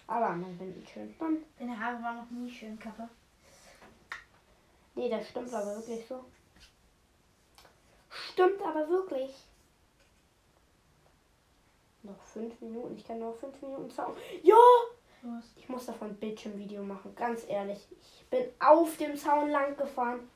Aber 0.07 0.37
man 0.37 0.55
findet 0.59 0.87
schön. 0.87 1.15
Dann, 1.19 1.39
Deine 1.59 1.81
Haare 1.81 2.03
waren 2.03 2.17
noch 2.19 2.31
nie 2.31 2.51
schön, 2.51 2.79
Kappa. 2.79 3.09
nee, 4.97 5.09
das 5.09 5.31
stimmt 5.31 5.51
aber 5.55 5.77
wirklich 5.77 6.07
so. 6.07 6.27
Stimmt 8.11 8.61
aber 8.61 8.87
wirklich. 8.87 9.35
Noch 12.03 12.23
fünf 12.25 12.61
Minuten. 12.61 12.99
Ich 12.99 13.07
kann 13.07 13.21
noch 13.21 13.35
fünf 13.37 13.63
Minuten 13.63 13.91
zaubern. 13.91 14.19
Ja! 14.43 15.41
Ich 15.57 15.71
muss 15.71 15.87
davon 15.87 16.11
ein 16.11 16.17
Bildschirmvideo 16.17 16.83
machen, 16.83 17.15
ganz 17.17 17.49
ehrlich. 17.49 17.79
Ich 17.99 18.27
bin 18.29 18.45
auf 18.61 18.95
dem 18.99 19.17
Zaun 19.17 19.49
lang 19.49 19.75
gefahren 19.75 20.29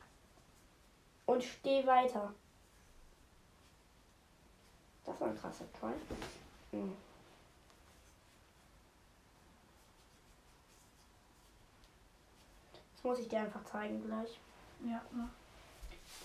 und 1.27 1.45
stehe 1.45 1.87
weiter. 1.87 2.33
Das 5.09 5.21
war 5.21 5.29
ein 5.29 5.41
krasser 5.41 5.65
Try. 5.73 5.95
Mhm. 6.73 6.95
Das 12.95 13.05
muss 13.05 13.19
ich 13.21 13.29
dir 13.29 13.41
einfach 13.41 13.65
zeigen 13.65 14.05
gleich. 14.05 14.39
Ja, 14.85 15.01
mach. 15.11 15.31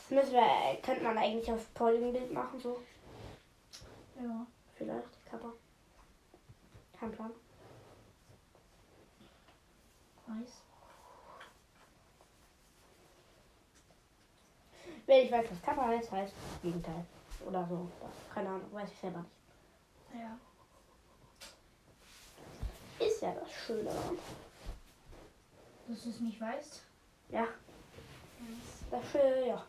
Das 0.09 0.11
müssen 0.11 0.33
wir, 0.33 0.81
könnte 0.81 1.03
man 1.03 1.17
eigentlich 1.17 1.49
auf 1.49 1.73
Pollenbild 1.73 2.33
machen, 2.33 2.59
so. 2.59 2.83
Ja. 4.21 4.45
Vielleicht, 4.75 5.25
Kappa. 5.29 5.53
Kein 6.99 7.11
Plan. 7.11 7.31
Weiß. 10.27 10.61
Wenn 15.05 15.25
ich 15.25 15.31
weiß, 15.31 15.45
was 15.49 15.61
Kappa 15.61 15.87
heißt, 15.87 16.11
heißt 16.11 16.33
Gegenteil. 16.61 17.05
Oder 17.45 17.67
so. 17.67 17.89
Keine 18.33 18.49
Ahnung, 18.49 18.73
weiß 18.73 18.89
ich 18.91 18.99
selber 18.99 19.19
nicht. 19.19 20.21
Ja. 20.21 20.37
Ist 23.05 23.21
ja 23.21 23.33
das 23.33 23.51
Schöne 23.51 23.83
daran. 23.83 24.17
Dass 25.87 26.03
du 26.03 26.09
es 26.09 26.19
nicht 26.19 26.39
weißt. 26.39 26.81
Ja, 27.29 27.47
das 28.91 29.11
Schöne, 29.11 29.47
ja. 29.47 29.65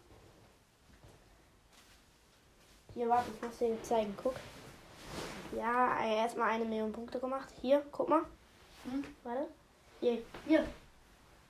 Hier, 2.94 3.08
warte, 3.08 3.30
ich 3.34 3.42
muss 3.42 3.58
dir 3.58 3.82
zeigen. 3.82 4.14
Guck. 4.22 4.34
Ja, 5.56 6.04
erstmal 6.04 6.50
eine 6.50 6.64
Million 6.64 6.92
Punkte 6.92 7.18
gemacht. 7.18 7.48
Hier, 7.60 7.84
guck 7.90 8.08
mal. 8.08 8.22
Hm? 8.84 9.04
Warte. 9.24 9.48
Hier, 10.00 10.22
hier. 10.46 10.66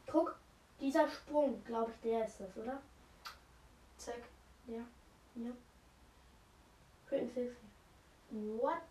Guck. 0.06 0.36
Dieser 0.80 1.08
Sprung, 1.08 1.62
glaube 1.64 1.92
ich, 1.92 2.00
der 2.00 2.26
ist 2.26 2.40
das, 2.40 2.56
oder? 2.56 2.80
Zack. 3.98 4.22
Ja. 4.66 4.80
Hier. 5.34 5.52
What? 8.30 8.82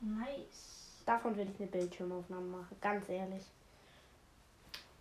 Nice. 0.00 1.02
Davon 1.06 1.36
will 1.36 1.48
ich 1.48 1.60
eine 1.60 1.70
Bildschirmaufnahme 1.70 2.46
machen, 2.46 2.76
ganz 2.80 3.08
ehrlich. 3.08 3.44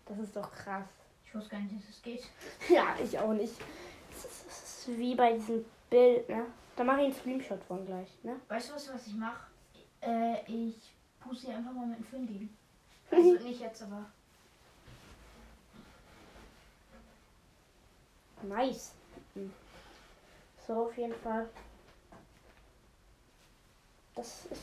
Das 0.05 0.17
ist 0.19 0.35
doch 0.35 0.51
krass. 0.51 0.87
Ich 1.25 1.35
wusste 1.35 1.49
gar 1.49 1.59
nicht, 1.59 1.75
dass 1.75 1.89
es 1.89 2.01
geht. 2.01 2.23
Ja, 2.69 2.95
ich 3.01 3.17
auch 3.19 3.33
nicht. 3.33 3.53
Es 4.11 4.25
ist, 4.25 4.47
es 4.47 4.87
ist 4.87 4.97
wie 4.97 5.15
bei 5.15 5.33
diesem 5.33 5.65
Bild, 5.89 6.29
ne? 6.29 6.45
Da 6.75 6.83
mache 6.83 7.01
ich 7.01 7.05
einen 7.05 7.15
Screenshot 7.15 7.63
von 7.63 7.85
gleich, 7.85 8.07
ne? 8.23 8.39
Weißt 8.47 8.69
du 8.69 8.75
was, 8.75 8.93
was 8.93 9.07
ich 9.07 9.15
mache? 9.15 9.47
Äh, 10.01 10.43
ich 10.47 10.93
puste 11.19 11.47
ihr 11.47 11.57
einfach 11.57 11.73
mal 11.73 11.87
mit 11.87 11.99
dem 11.99 12.05
Föhn 12.05 12.25
geben. 12.27 12.57
Also 13.11 13.33
nicht 13.43 13.59
jetzt, 13.59 13.83
aber. 13.83 14.05
Nice. 18.43 18.93
Mhm. 19.35 19.51
So, 20.67 20.73
auf 20.87 20.97
jeden 20.97 21.15
Fall. 21.15 21.47
Das 24.15 24.45
ist. 24.45 24.61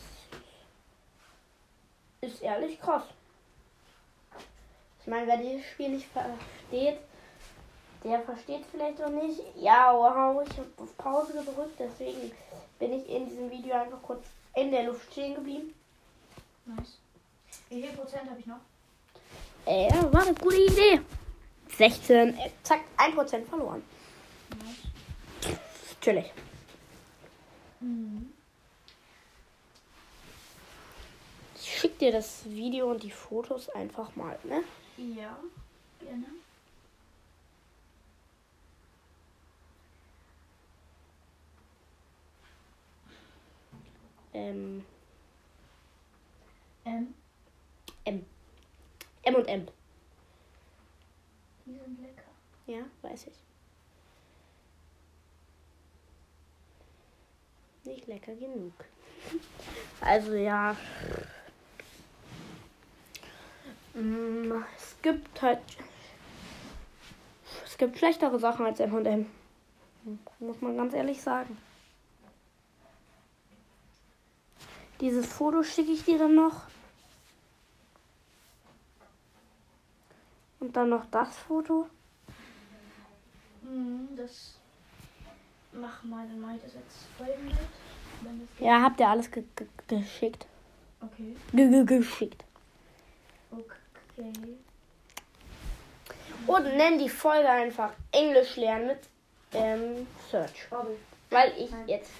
Ist 2.20 2.42
ehrlich 2.42 2.80
krass. 2.80 3.04
Ich 5.00 5.06
meine, 5.06 5.26
wer 5.26 5.36
dieses 5.36 5.66
Spiel 5.66 5.90
nicht 5.90 6.06
versteht, 6.06 6.98
der 8.02 8.20
versteht 8.20 8.64
vielleicht 8.70 9.02
auch 9.02 9.10
nicht. 9.10 9.40
Ja, 9.56 9.92
wow, 9.94 10.42
ich 10.46 10.56
habe 10.56 10.68
auf 10.78 10.96
Pause 10.96 11.32
gedrückt, 11.32 11.78
deswegen 11.78 12.32
bin 12.78 12.92
ich 12.94 13.08
in 13.08 13.28
diesem 13.28 13.50
Video 13.50 13.74
einfach 13.74 14.00
kurz 14.02 14.24
in 14.54 14.70
der 14.70 14.84
Luft 14.84 15.10
stehen 15.12 15.34
geblieben. 15.34 15.74
Nice. 16.64 16.98
Wie 17.68 17.82
viel 17.82 17.92
Prozent 17.92 18.30
habe 18.30 18.40
ich 18.40 18.46
noch? 18.46 18.60
Äh, 19.66 19.88
ja, 19.88 20.12
war 20.12 20.22
eine 20.22 20.34
gute 20.34 20.56
Idee. 20.56 21.00
16, 21.76 22.38
äh, 22.38 22.50
zack, 22.62 22.80
1% 22.96 23.44
verloren. 23.44 23.82
Nice. 24.58 24.83
Natürlich. 26.04 26.32
Mhm. 27.80 28.30
Ich 31.56 31.78
schick 31.78 31.98
dir 31.98 32.12
das 32.12 32.44
Video 32.44 32.90
und 32.90 33.02
die 33.02 33.10
Fotos 33.10 33.70
einfach 33.70 34.14
mal, 34.14 34.38
ne? 34.44 34.62
Ja, 34.98 35.38
gerne. 36.00 36.26
Ähm, 44.34 44.84
Ähm, 46.84 48.26
M 49.22 49.34
und 49.34 49.48
M. 49.48 49.66
die 51.64 51.78
sind 51.78 51.98
lecker. 52.02 52.24
Ja, 52.66 52.84
weiß 53.00 53.28
ich. 53.28 53.43
Nicht 57.84 58.06
lecker 58.06 58.34
genug. 58.34 58.72
Also 60.00 60.34
ja. 60.34 60.76
Mm, 63.94 64.52
Es 64.76 64.96
gibt 65.00 65.40
halt. 65.40 65.60
Es 67.64 67.78
gibt 67.78 67.96
schlechtere 67.96 68.38
Sachen 68.38 68.66
als 68.66 68.80
M&M. 68.80 69.26
Muss 70.40 70.60
man 70.60 70.76
ganz 70.76 70.92
ehrlich 70.92 71.22
sagen. 71.22 71.56
Dieses 75.00 75.26
Foto 75.26 75.62
schicke 75.62 75.92
ich 75.92 76.04
dir 76.04 76.18
dann 76.18 76.34
noch. 76.34 76.62
Und 80.60 80.76
dann 80.76 80.90
noch 80.90 81.06
das 81.10 81.36
Foto. 81.36 81.88
Mhm, 83.62 84.08
das. 84.16 84.58
Mach 85.74 86.02
mal, 86.04 86.26
dann 86.28 86.40
mach 86.40 86.54
ich 86.54 86.62
das 86.62 86.74
jetzt 86.74 87.06
Folgenbild. 87.18 87.58
Ja, 88.60 88.80
habt 88.82 89.00
ihr 89.00 89.08
alles 89.08 89.30
ge 89.30 89.42
ge 89.56 89.66
geschickt. 89.88 90.46
Okay. 91.00 91.36
Ge 91.52 91.68
ge 91.68 91.84
geschickt. 91.84 92.44
Okay. 93.50 94.56
Und 96.46 96.64
nenn 96.76 96.98
die 96.98 97.08
Folge 97.08 97.48
einfach 97.48 97.92
Englisch 98.12 98.56
lernen 98.56 98.86
mit 98.88 98.98
ähm, 99.52 100.06
Search. 100.30 100.68
Bobby. 100.70 100.96
Weil 101.30 101.52
ich 101.58 101.70
Nein. 101.70 101.88
jetzt. 101.88 102.10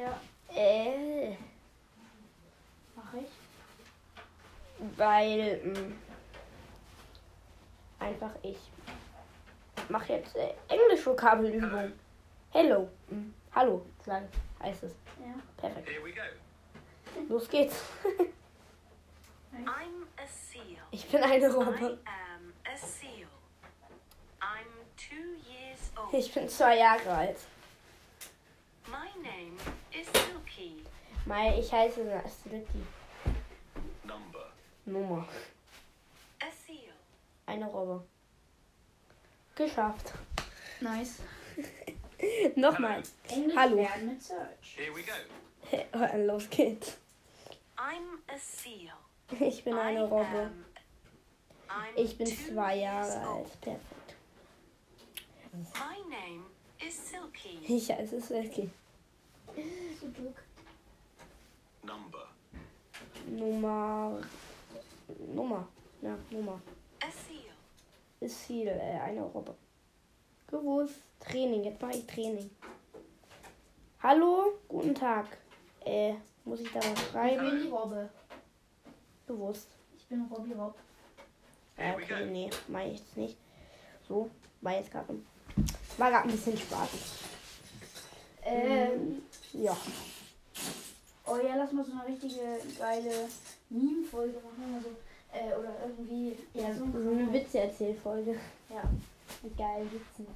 Ja, 0.00 0.20
Äh, 0.54 1.36
mach 2.94 3.14
ich. 3.14 4.96
weil. 4.96 5.60
Mh, 5.64 5.92
einfach 7.98 8.32
ich. 8.42 8.58
Mach 9.88 10.06
jetzt 10.08 10.36
äh, 10.36 10.52
Englisch-Vokabelübung. 10.68 11.92
Hello. 12.52 12.88
Mh, 13.10 13.32
hallo, 13.54 13.86
sagen, 14.04 14.28
heißt 14.60 14.82
es. 14.82 14.92
Ja. 15.20 15.34
Perfekt. 15.56 15.88
Here 15.88 16.04
we 16.04 16.10
go. 16.12 16.22
Los 17.28 17.48
geht's. 17.48 17.76
I'm 19.52 20.04
a 20.16 20.26
seal. 20.26 20.78
Ich 20.90 21.08
bin 21.08 21.22
eine 21.22 21.48
Robbe. 21.48 22.00
am 22.04 22.52
a 22.64 22.76
seal. 22.76 23.28
I'm 24.40 24.66
two 24.96 25.36
years 25.48 25.92
old. 25.96 26.12
Ich 26.12 26.34
bin 26.34 26.48
zwei 26.48 26.78
Jahre 26.78 27.08
alt. 27.08 27.38
My 28.86 29.10
name 29.22 29.56
is 29.92 30.08
Silky. 30.08 30.84
Mai, 31.26 31.56
ich 31.56 31.70
heiße 31.72 32.02
Slicky. 32.42 32.84
Number. 34.02 34.50
Nummer. 34.86 35.28
A 36.42 36.50
seal. 36.50 36.94
Eine 37.46 37.66
Robbe. 37.66 38.04
Geschafft. 39.54 40.14
Nice. 40.80 41.20
Nochmal. 42.56 43.02
Englisch 43.28 43.56
Hallo. 43.56 43.76
Here 44.60 44.92
we 44.94 45.02
go. 45.02 46.16
Los 46.26 46.48
geht's. 46.50 46.96
I'm 47.78 48.18
a 48.28 48.38
seal. 48.38 48.92
Ich 49.40 49.64
bin 49.64 49.74
eine 49.74 50.04
Robbe. 50.04 50.50
Ich 51.96 52.18
bin 52.18 52.26
two 52.26 52.52
zwei 52.52 52.74
years 52.76 53.14
Jahre 53.14 53.28
old. 53.28 53.46
alt. 53.46 53.60
Perfekt. 53.60 54.16
My 55.74 55.98
name 56.10 56.44
is 56.86 56.94
Silky. 57.10 57.58
Ich 57.68 57.90
heiße 57.90 58.20
Silky. 58.20 58.70
Number. 61.82 62.28
Nummer. 63.26 64.20
Nummer. 65.34 65.68
Ja, 66.02 66.18
Nummer. 66.30 66.60
A 67.02 67.06
seal. 67.10 67.54
Ist 68.20 68.46
Ziel, 68.46 68.68
äh, 68.68 68.98
eine 69.00 69.22
Robbe. 69.22 69.54
Gewusst. 70.50 70.94
Training, 71.20 71.64
jetzt 71.64 71.80
mache 71.80 71.98
ich 71.98 72.06
Training. 72.06 72.50
Hallo, 74.02 74.54
guten 74.68 74.94
Tag. 74.94 75.26
Äh, 75.84 76.14
muss 76.44 76.60
ich 76.60 76.72
da 76.72 76.80
was 76.80 76.92
Ich 77.02 77.08
schreiben? 77.10 77.50
bin 77.50 77.62
die 77.62 77.68
Robbe. 77.68 78.08
Bewusst. 79.26 79.68
Ich 79.96 80.06
bin 80.06 80.22
Robby 80.30 80.52
Rob. 80.54 80.74
Ja, 81.78 81.94
okay, 81.94 82.26
nee, 82.30 82.50
mach 82.68 82.80
ich 82.84 82.98
jetzt 82.98 83.16
nicht. 83.16 83.36
So, 84.08 84.30
war 84.60 84.74
jetzt 84.74 84.90
gerade. 84.90 85.14
War 85.98 86.10
gerade 86.10 86.24
ein 86.28 86.32
bisschen 86.32 86.56
Spaß. 86.56 86.88
Ähm, 88.42 89.22
Ja. 89.52 89.76
oh 91.26 91.36
ja, 91.36 91.56
lass 91.56 91.72
mal 91.72 91.84
so 91.84 91.92
eine 91.92 92.06
richtige 92.08 92.40
geile 92.78 93.28
Meme-Folge 93.68 94.38
machen. 94.38 94.74
Also, 94.74 94.88
äh, 95.32 95.58
oder 95.58 95.74
irgendwie. 95.86 96.36
Ja, 96.54 96.72
so 96.74 96.86
So 96.92 97.10
eine 97.10 97.32
Witze-Erzählfolge. 97.32 98.32
Ja. 98.70 98.82
Mit 99.42 99.56
geilen 99.56 99.90
Witzen. 99.92 100.26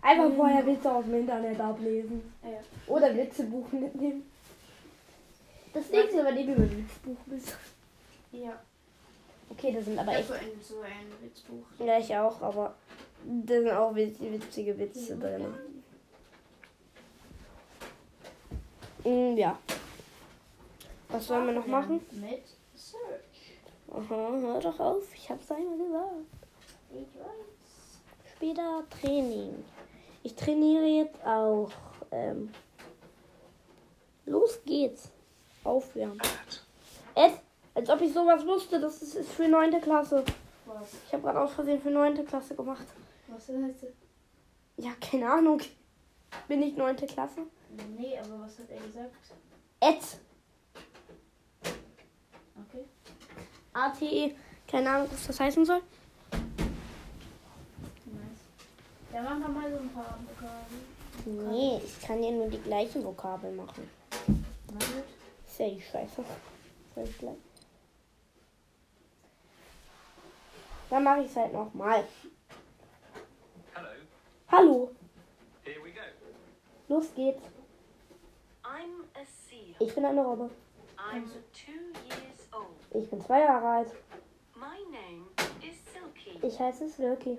Einfach 0.00 0.32
vorher 0.36 0.64
Witze 0.66 0.90
aus 0.92 1.04
dem 1.04 1.14
Internet 1.14 1.60
ablesen. 1.60 2.32
Ja. 2.42 2.60
Oder 2.92 3.14
Witzebuch 3.16 3.70
mitnehmen. 3.72 4.30
Das 5.72 5.90
nächste, 5.90 6.22
bei 6.22 6.32
dem 6.32 6.46
wir 6.46 6.56
über 6.56 6.70
Witzbuch 6.70 7.16
bist. 7.26 7.56
Ja. 8.32 8.58
Okay, 9.50 9.72
das 9.72 9.84
sind 9.84 9.98
aber 9.98 10.12
Ich 10.12 10.18
echt. 10.18 10.28
so 10.28 10.34
ein, 10.34 10.50
so 10.62 10.80
ein 10.80 11.12
Witzbuch. 11.22 11.64
Ja, 11.86 11.98
ich 11.98 12.14
auch, 12.16 12.40
aber 12.42 12.74
da 13.24 13.54
sind 13.54 13.70
auch 13.70 13.92
witz- 13.94 14.20
witzige 14.20 14.78
Witze 14.78 15.16
drin. 15.16 15.46
Mm, 19.04 19.36
ja. 19.36 19.58
Was 21.08 21.26
sollen 21.26 21.46
wir 21.46 21.54
noch 21.54 21.66
machen? 21.66 22.00
Mit 22.12 22.42
Search. 22.74 23.56
Aha, 23.90 24.08
hör 24.40 24.60
doch 24.60 24.78
auf. 24.80 25.14
Ich 25.14 25.30
hab's 25.30 25.50
einmal 25.50 25.78
gesagt. 25.78 26.12
Ich 26.90 26.96
weiß. 27.18 27.57
Später 28.38 28.84
Training. 29.00 29.64
Ich 30.22 30.36
trainiere 30.36 30.84
jetzt 30.84 31.20
auch. 31.24 31.72
Ähm, 32.12 32.50
los 34.26 34.60
geht's. 34.64 35.10
Aufwärmen. 35.64 36.22
Ed, 37.16 37.32
als 37.74 37.90
ob 37.90 38.00
ich 38.00 38.12
sowas 38.12 38.46
wusste. 38.46 38.78
Das 38.78 39.02
ist, 39.02 39.16
ist 39.16 39.32
für 39.32 39.48
9. 39.48 39.80
Klasse. 39.80 40.24
Was? 40.66 40.94
Ich 41.04 41.12
habe 41.12 41.24
gerade 41.24 41.40
aus 41.40 41.52
Versehen 41.52 41.82
für 41.82 41.90
9. 41.90 42.24
Klasse 42.26 42.54
gemacht. 42.54 42.86
Was 43.26 43.48
heißt 43.48 43.82
das? 43.82 43.90
Ja, 44.76 44.92
keine 45.00 45.28
Ahnung. 45.28 45.60
Bin 46.46 46.62
ich 46.62 46.76
9. 46.76 46.94
Klasse? 46.96 47.42
Nee, 47.98 48.16
aber 48.18 48.44
was 48.44 48.56
hat 48.60 48.70
er 48.70 48.80
gesagt? 48.80 49.16
Ed. 49.80 49.98
Okay. 52.68 52.84
ATE. 53.72 54.36
Keine 54.70 54.90
Ahnung, 54.90 55.08
was 55.10 55.26
das 55.26 55.40
heißen 55.40 55.64
soll. 55.64 55.82
Nice. 58.06 58.44
Ja, 59.12 59.22
machen 59.22 59.40
wir 59.40 59.48
mal 59.48 59.70
so 59.72 59.78
ein 59.78 59.90
paar 59.90 60.18
Vokabeln. 60.26 61.50
Nee, 61.50 61.80
ich 61.84 62.00
kann 62.00 62.22
ja 62.22 62.30
nur 62.30 62.48
die 62.48 62.60
gleichen 62.60 63.04
Vokabeln 63.04 63.56
machen. 63.56 63.90
Na 64.72 64.78
gut. 64.78 65.04
Ist 65.46 65.58
ja 65.58 65.68
die 65.70 65.80
Scheiße. 65.80 66.24
Soll 66.94 67.04
ich 67.04 67.18
gleich. 67.18 67.36
Dann 70.90 71.04
mache 71.04 71.20
ich 71.20 71.26
es 71.26 71.36
halt 71.36 71.52
nochmal. 71.52 72.04
Hello. 73.74 73.88
Hallo, 74.50 74.90
Here 75.64 75.82
we 75.84 75.90
go. 75.92 76.00
los 76.88 77.14
geht's. 77.14 77.42
I'm 78.62 79.04
a 79.14 79.24
seal. 79.26 79.74
Ich 79.80 79.94
bin 79.94 80.04
eine 80.04 80.22
Robbe. 80.22 80.50
I'm 80.96 81.24
two 81.52 81.72
years 82.06 82.48
old. 82.52 82.76
Ich 83.02 83.08
bin 83.10 83.20
zwei 83.20 83.40
Jahre 83.40 83.66
alt. 83.68 83.92
My 84.54 84.78
name 84.90 85.26
is 85.62 85.76
Silky. 85.92 86.38
Ich 86.46 86.58
heiße 86.58 86.88
Slurky. 86.88 87.38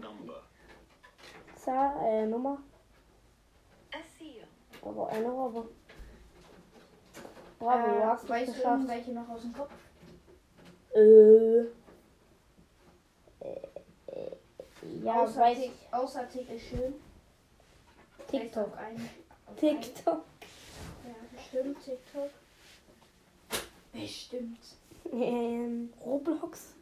Number. 0.00 0.42
Zahl, 1.64 1.96
äh, 2.04 2.26
Nummer. 2.26 2.58
Aber 4.84 5.08
eine 5.10 5.30
Robbe. 5.30 5.68
Bravo, 7.60 7.86
du 7.86 8.04
hast 8.06 8.24
es 8.24 8.28
weißt 8.30 8.48
du 8.48 8.52
geschafft. 8.54 8.66
irgendwelche 8.80 9.12
noch 9.12 9.28
aus 9.28 9.42
dem 9.42 9.52
Kopf? 9.52 9.70
Äh. 10.94 11.60
äh, 11.60 11.66
äh, 14.08 14.36
Ja, 15.04 15.22
außer, 15.22 15.40
weiß 15.40 15.58
Tik- 15.58 15.72
außer 15.92 16.28
Tick 16.28 16.50
ist 16.50 16.66
schön. 16.66 16.94
TikTok. 18.28 18.76
ein- 18.76 19.08
TikTok. 19.56 20.14
ein- 20.14 21.08
Ja, 21.08 21.14
bestimmt 21.36 21.84
TikTok. 21.84 22.30
Bestimmt. 23.92 24.58
Ähm, 25.12 25.92
Roblox. 26.04 26.74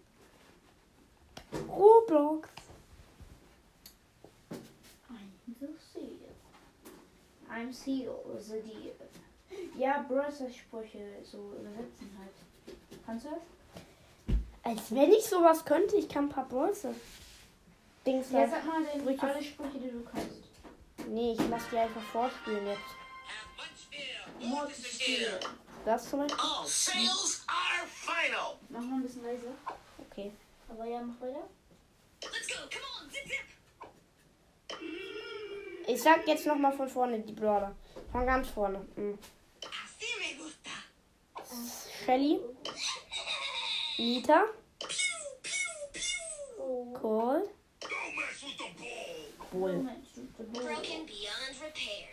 Roblox. 1.68 2.48
Seal. 5.60 6.34
I'm 7.50 7.72
seal, 7.72 8.14
the 8.40 8.60
deal. 8.62 8.94
Ja, 9.76 10.02
Brother 10.08 10.50
Sprüche 10.50 11.18
so 11.22 11.52
übersetzen 11.58 12.16
halt. 12.18 12.32
Kannst 13.04 13.26
du 13.26 13.30
das? 13.30 14.36
Als 14.62 14.94
wenn 14.94 15.12
ich 15.12 15.24
sowas 15.24 15.64
könnte, 15.64 15.96
ich 15.96 16.08
kann 16.08 16.26
ein 16.26 16.28
paar 16.30 16.48
Bronze. 16.48 16.94
Dings 18.06 18.30
Ja, 18.30 18.48
sag 18.48 18.64
mal 18.64 18.82
den, 18.84 19.00
Sprüche. 19.02 19.22
alle 19.22 19.42
Sprüche, 19.42 19.78
die 19.78 19.90
du 19.90 20.04
kannst. 20.04 20.28
Nee, 21.08 21.32
ich 21.32 21.48
lass 21.48 21.62
die 21.70 21.76
einfach 21.78 22.02
vorspielen 22.02 22.66
jetzt. 22.66 22.80
Das 25.84 26.08
zum 26.08 26.20
Beispiel? 26.20 26.40
All 26.40 26.66
sales 26.66 27.44
are 27.46 27.86
final. 27.86 28.56
Mach 28.68 28.80
mal 28.80 28.96
ein 28.96 29.02
bisschen 29.02 29.24
leiser. 29.24 29.52
Okay. 30.10 30.30
Aber 30.68 30.84
ja, 30.86 31.00
mach 31.02 31.20
weiter. 31.20 31.48
Let's 32.22 32.48
go. 32.48 32.54
Come 32.70 32.84
on, 33.02 33.10
zip 33.10 33.26
zip. 33.26 33.46
Ich 35.86 36.02
sag 36.02 36.26
jetzt 36.26 36.46
nochmal 36.46 36.72
von 36.76 36.88
vorne 36.88 37.18
die 37.20 37.32
Brawler. 37.32 37.74
Von 38.12 38.26
ganz 38.26 38.48
vorne. 38.48 38.86
Mhm. 38.96 39.18
Shelly. 42.04 42.40
Nita. 43.98 44.44
Pew, 44.78 44.88
pew, 45.42 45.92
pew. 45.92 46.98
Cold. 47.00 47.48
Don't 47.80 48.16
mess 48.16 48.42
with 48.42 48.56
the 48.58 48.70
ball. 48.78 49.50
Bull. 49.52 49.88
Broken 50.52 51.06
beyond 51.06 51.60
repair. 51.62 52.08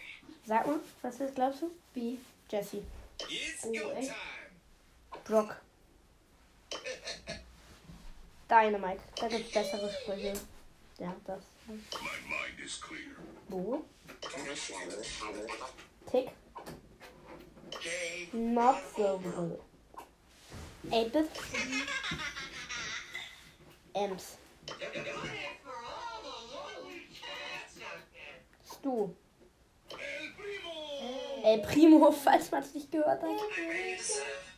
Sag 0.46 0.66
mal, 0.66 0.80
was 1.02 1.20
ist, 1.20 1.36
glaubst 1.36 1.62
du? 1.62 1.72
B. 1.94 2.18
Jessie. 2.50 2.84
It's 3.30 3.66
Oh, 3.66 3.92
echt? 3.92 4.12
Brock. 5.26 5.56
Dynamite. 8.50 9.02
Da 9.16 9.28
gibt's 9.28 9.52
bessere 9.52 9.92
Sprüche. 9.92 10.34
Ja, 11.00 11.16
das. 11.26 11.42
My 11.68 11.74
mind 11.74 12.60
is 12.66 12.80
clear. 12.82 13.16
Bo. 13.50 13.86
Tick. 16.12 16.30
Not 18.34 18.82
so 18.96 19.18
good. 19.20 19.60
8-Bit. 20.92 21.30
Ems. 23.96 24.38
Stu. 28.64 29.16
El 31.44 31.62
primo. 31.62 32.12
Falls 32.24 32.52
man 32.52 32.64
es 32.64 32.74
nicht 32.74 32.92
gehört 32.92 33.22
hat. 33.22 33.30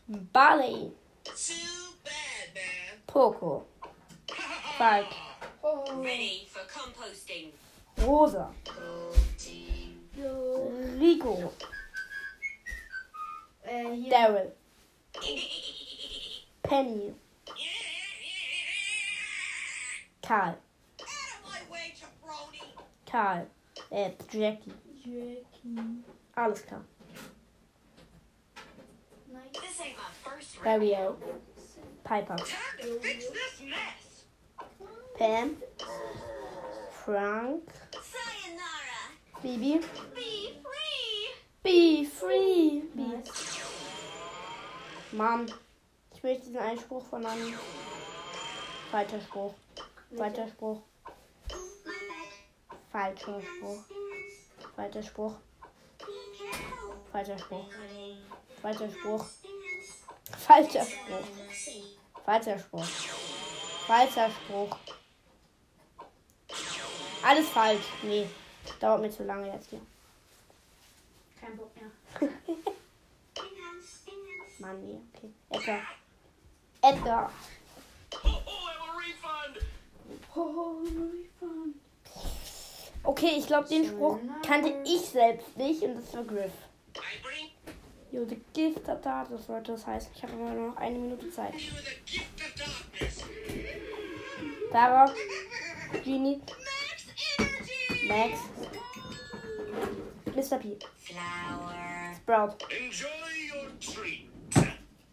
Barley. 0.08 0.91
Poco. 3.06 3.65
Falk. 4.78 5.08
Oh. 5.62 6.02
Ready 6.02 6.47
for 6.47 6.62
composting. 6.67 7.52
Rosa. 8.06 8.54
Jo. 10.16 10.72
Rico. 11.00 11.54
Äh, 13.64 13.96
hier. 13.96 14.10
Daryl. 14.10 14.52
Penny. 16.64 17.14
Karl. 20.22 20.56
My 21.44 21.72
way, 21.72 21.94
jabroni. 21.96 22.62
Karl. 23.06 23.48
Äh, 23.90 24.12
Jackie. 24.32 24.74
Jackie. 25.04 26.04
Alles 26.36 26.62
klar. 26.62 26.82
Nice. 29.32 29.62
This 29.62 29.82
ain't 29.82 29.98
my 29.98 30.12
first 30.24 30.58
round. 30.58 30.66
Dario. 30.66 31.16
Piper. 32.04 32.36
Time 32.36 32.48
to 32.82 33.00
fix 33.00 33.26
this 33.30 33.62
mess. 33.62 34.26
Pam. 35.18 35.58
Frank. 37.06 37.64
Baby. 39.41 39.80
Be 40.13 40.52
free. 40.62 41.30
Be 41.63 42.06
free. 42.06 42.82
Be. 42.93 43.23
Mom, 45.13 45.45
ich 46.13 46.21
möchte 46.23 46.45
diesen 46.45 46.58
Einspruch 46.58 47.06
von 47.06 47.25
einem 47.25 47.54
Weiter 48.91 49.21
Spruch. 49.21 49.54
Falscher 50.15 50.47
Spruch. 50.49 50.82
Falscher 52.91 53.41
Spruch. 53.41 53.84
Falscher 54.75 55.04
Spruch. 55.04 55.34
Falscher 57.12 57.39
Spruch. 58.89 59.25
Falscher 60.38 60.86
Spruch. 60.86 61.25
Falscher 62.25 62.60
Spruch. 62.60 62.86
Falscher 63.88 64.30
Spruch. 64.30 64.78
Alles 67.23 67.49
falsch. 67.49 67.86
Nee. 68.04 68.28
Dauert 68.80 69.02
mir 69.02 69.12
zu 69.12 69.24
lange 69.24 69.52
jetzt 69.52 69.70
hier. 69.70 69.82
Kein 71.39 71.58
Bock 71.58 71.72
mehr. 71.76 72.30
Mann, 74.60 74.82
nee. 74.86 75.00
Okay. 75.13 75.32
Edgar. 75.50 75.82
Edgar. 76.82 77.32
Oh, 78.13 78.18
oh, 78.24 78.30
I 78.30 78.74
have 78.74 78.89
a 78.89 78.98
refund. 78.98 79.65
Oh, 80.36 80.82
Refund. 80.84 81.76
Okay, 83.04 83.36
ich 83.38 83.48
glaube, 83.48 83.68
den 83.70 83.86
Spruch 83.86 84.20
kannte 84.46 84.74
ich 84.86 85.02
selbst 85.02 85.56
nicht 85.58 85.82
und 85.84 85.96
das 85.96 86.13
war 86.13 86.24
Griff. 86.24 86.52
I 86.96 87.22
bring 87.24 87.50
Jo, 88.12 88.26
the 88.26 88.42
gift 88.54 88.89
of 88.89 89.02
da, 89.02 89.24
das 89.24 89.46
sollte 89.46 89.74
das 89.74 89.86
heißen. 89.86 90.12
Ich 90.15 90.24
habe 90.24 90.34
immer 90.34 90.52
nur 90.52 90.70
noch 90.70 90.78
eine 90.78 90.98
Minute 90.98 91.30
Zeit. 91.32 91.54
darkness. 91.54 93.24
Sarah, 94.72 95.13
Genie, 96.04 96.39
Max 96.39 97.06
energy. 97.38 98.08
Max, 98.08 98.39
Mr. 100.36 100.62
P. 100.62 100.78
Flower. 100.98 102.13
Sprout. 102.15 102.63
Enjoy 102.84 103.08
your 103.48 103.70
treat. 103.80 104.30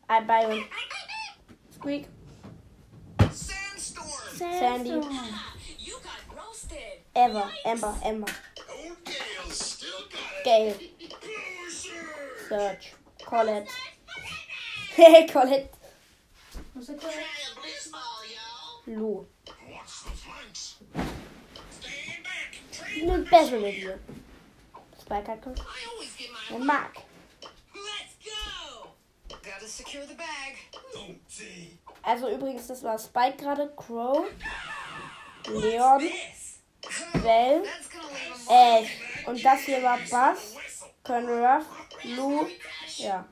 I 0.08 0.20
buy 0.20 0.46
one. 0.46 0.64
Squeak. 1.70 2.06
Sandstorm. 3.30 4.08
Sandy. 4.36 5.00
Ah, 5.02 5.54
you 5.78 5.96
got 6.02 6.36
roasted. 6.38 6.78
Ever. 7.14 7.44
Ember. 7.64 7.94
Ember. 8.04 8.26
Oh, 8.70 8.96
Gale. 9.04 9.50
Still 9.50 9.90
got 10.10 10.44
Gale. 10.44 10.74
Search. 12.48 12.92
Call 13.24 13.48
it. 13.48 13.68
Hey, 14.94 15.26
call 15.32 15.50
it. 15.52 15.74
What's 16.74 16.88
it 16.88 17.00
called? 17.00 17.14
Lou. 18.86 19.26
What's 19.68 20.02
the 20.04 20.10
flanks? 20.10 20.76
Stand 21.70 22.22
back. 22.22 22.96
Even 22.96 23.24
better 23.24 23.58
with 23.60 23.76
you. 23.76 23.98
Spike 25.06 25.30
hat 25.30 25.42
kommt. 25.42 25.64
Und 26.50 26.66
Mark. 26.66 26.96
Also 32.02 32.28
übrigens, 32.28 32.66
das 32.66 32.82
war 32.82 32.98
Spike 32.98 33.36
gerade, 33.36 33.72
Crow, 33.76 34.26
Leon. 35.48 36.02
Bell, 37.22 37.64
Ash. 38.48 38.88
Und 39.26 39.44
das 39.44 39.60
hier 39.62 39.82
war 39.82 39.98
Bass, 40.08 40.54
Ruff, 41.08 41.64
Lou. 42.04 42.46
Ja. 42.96 43.26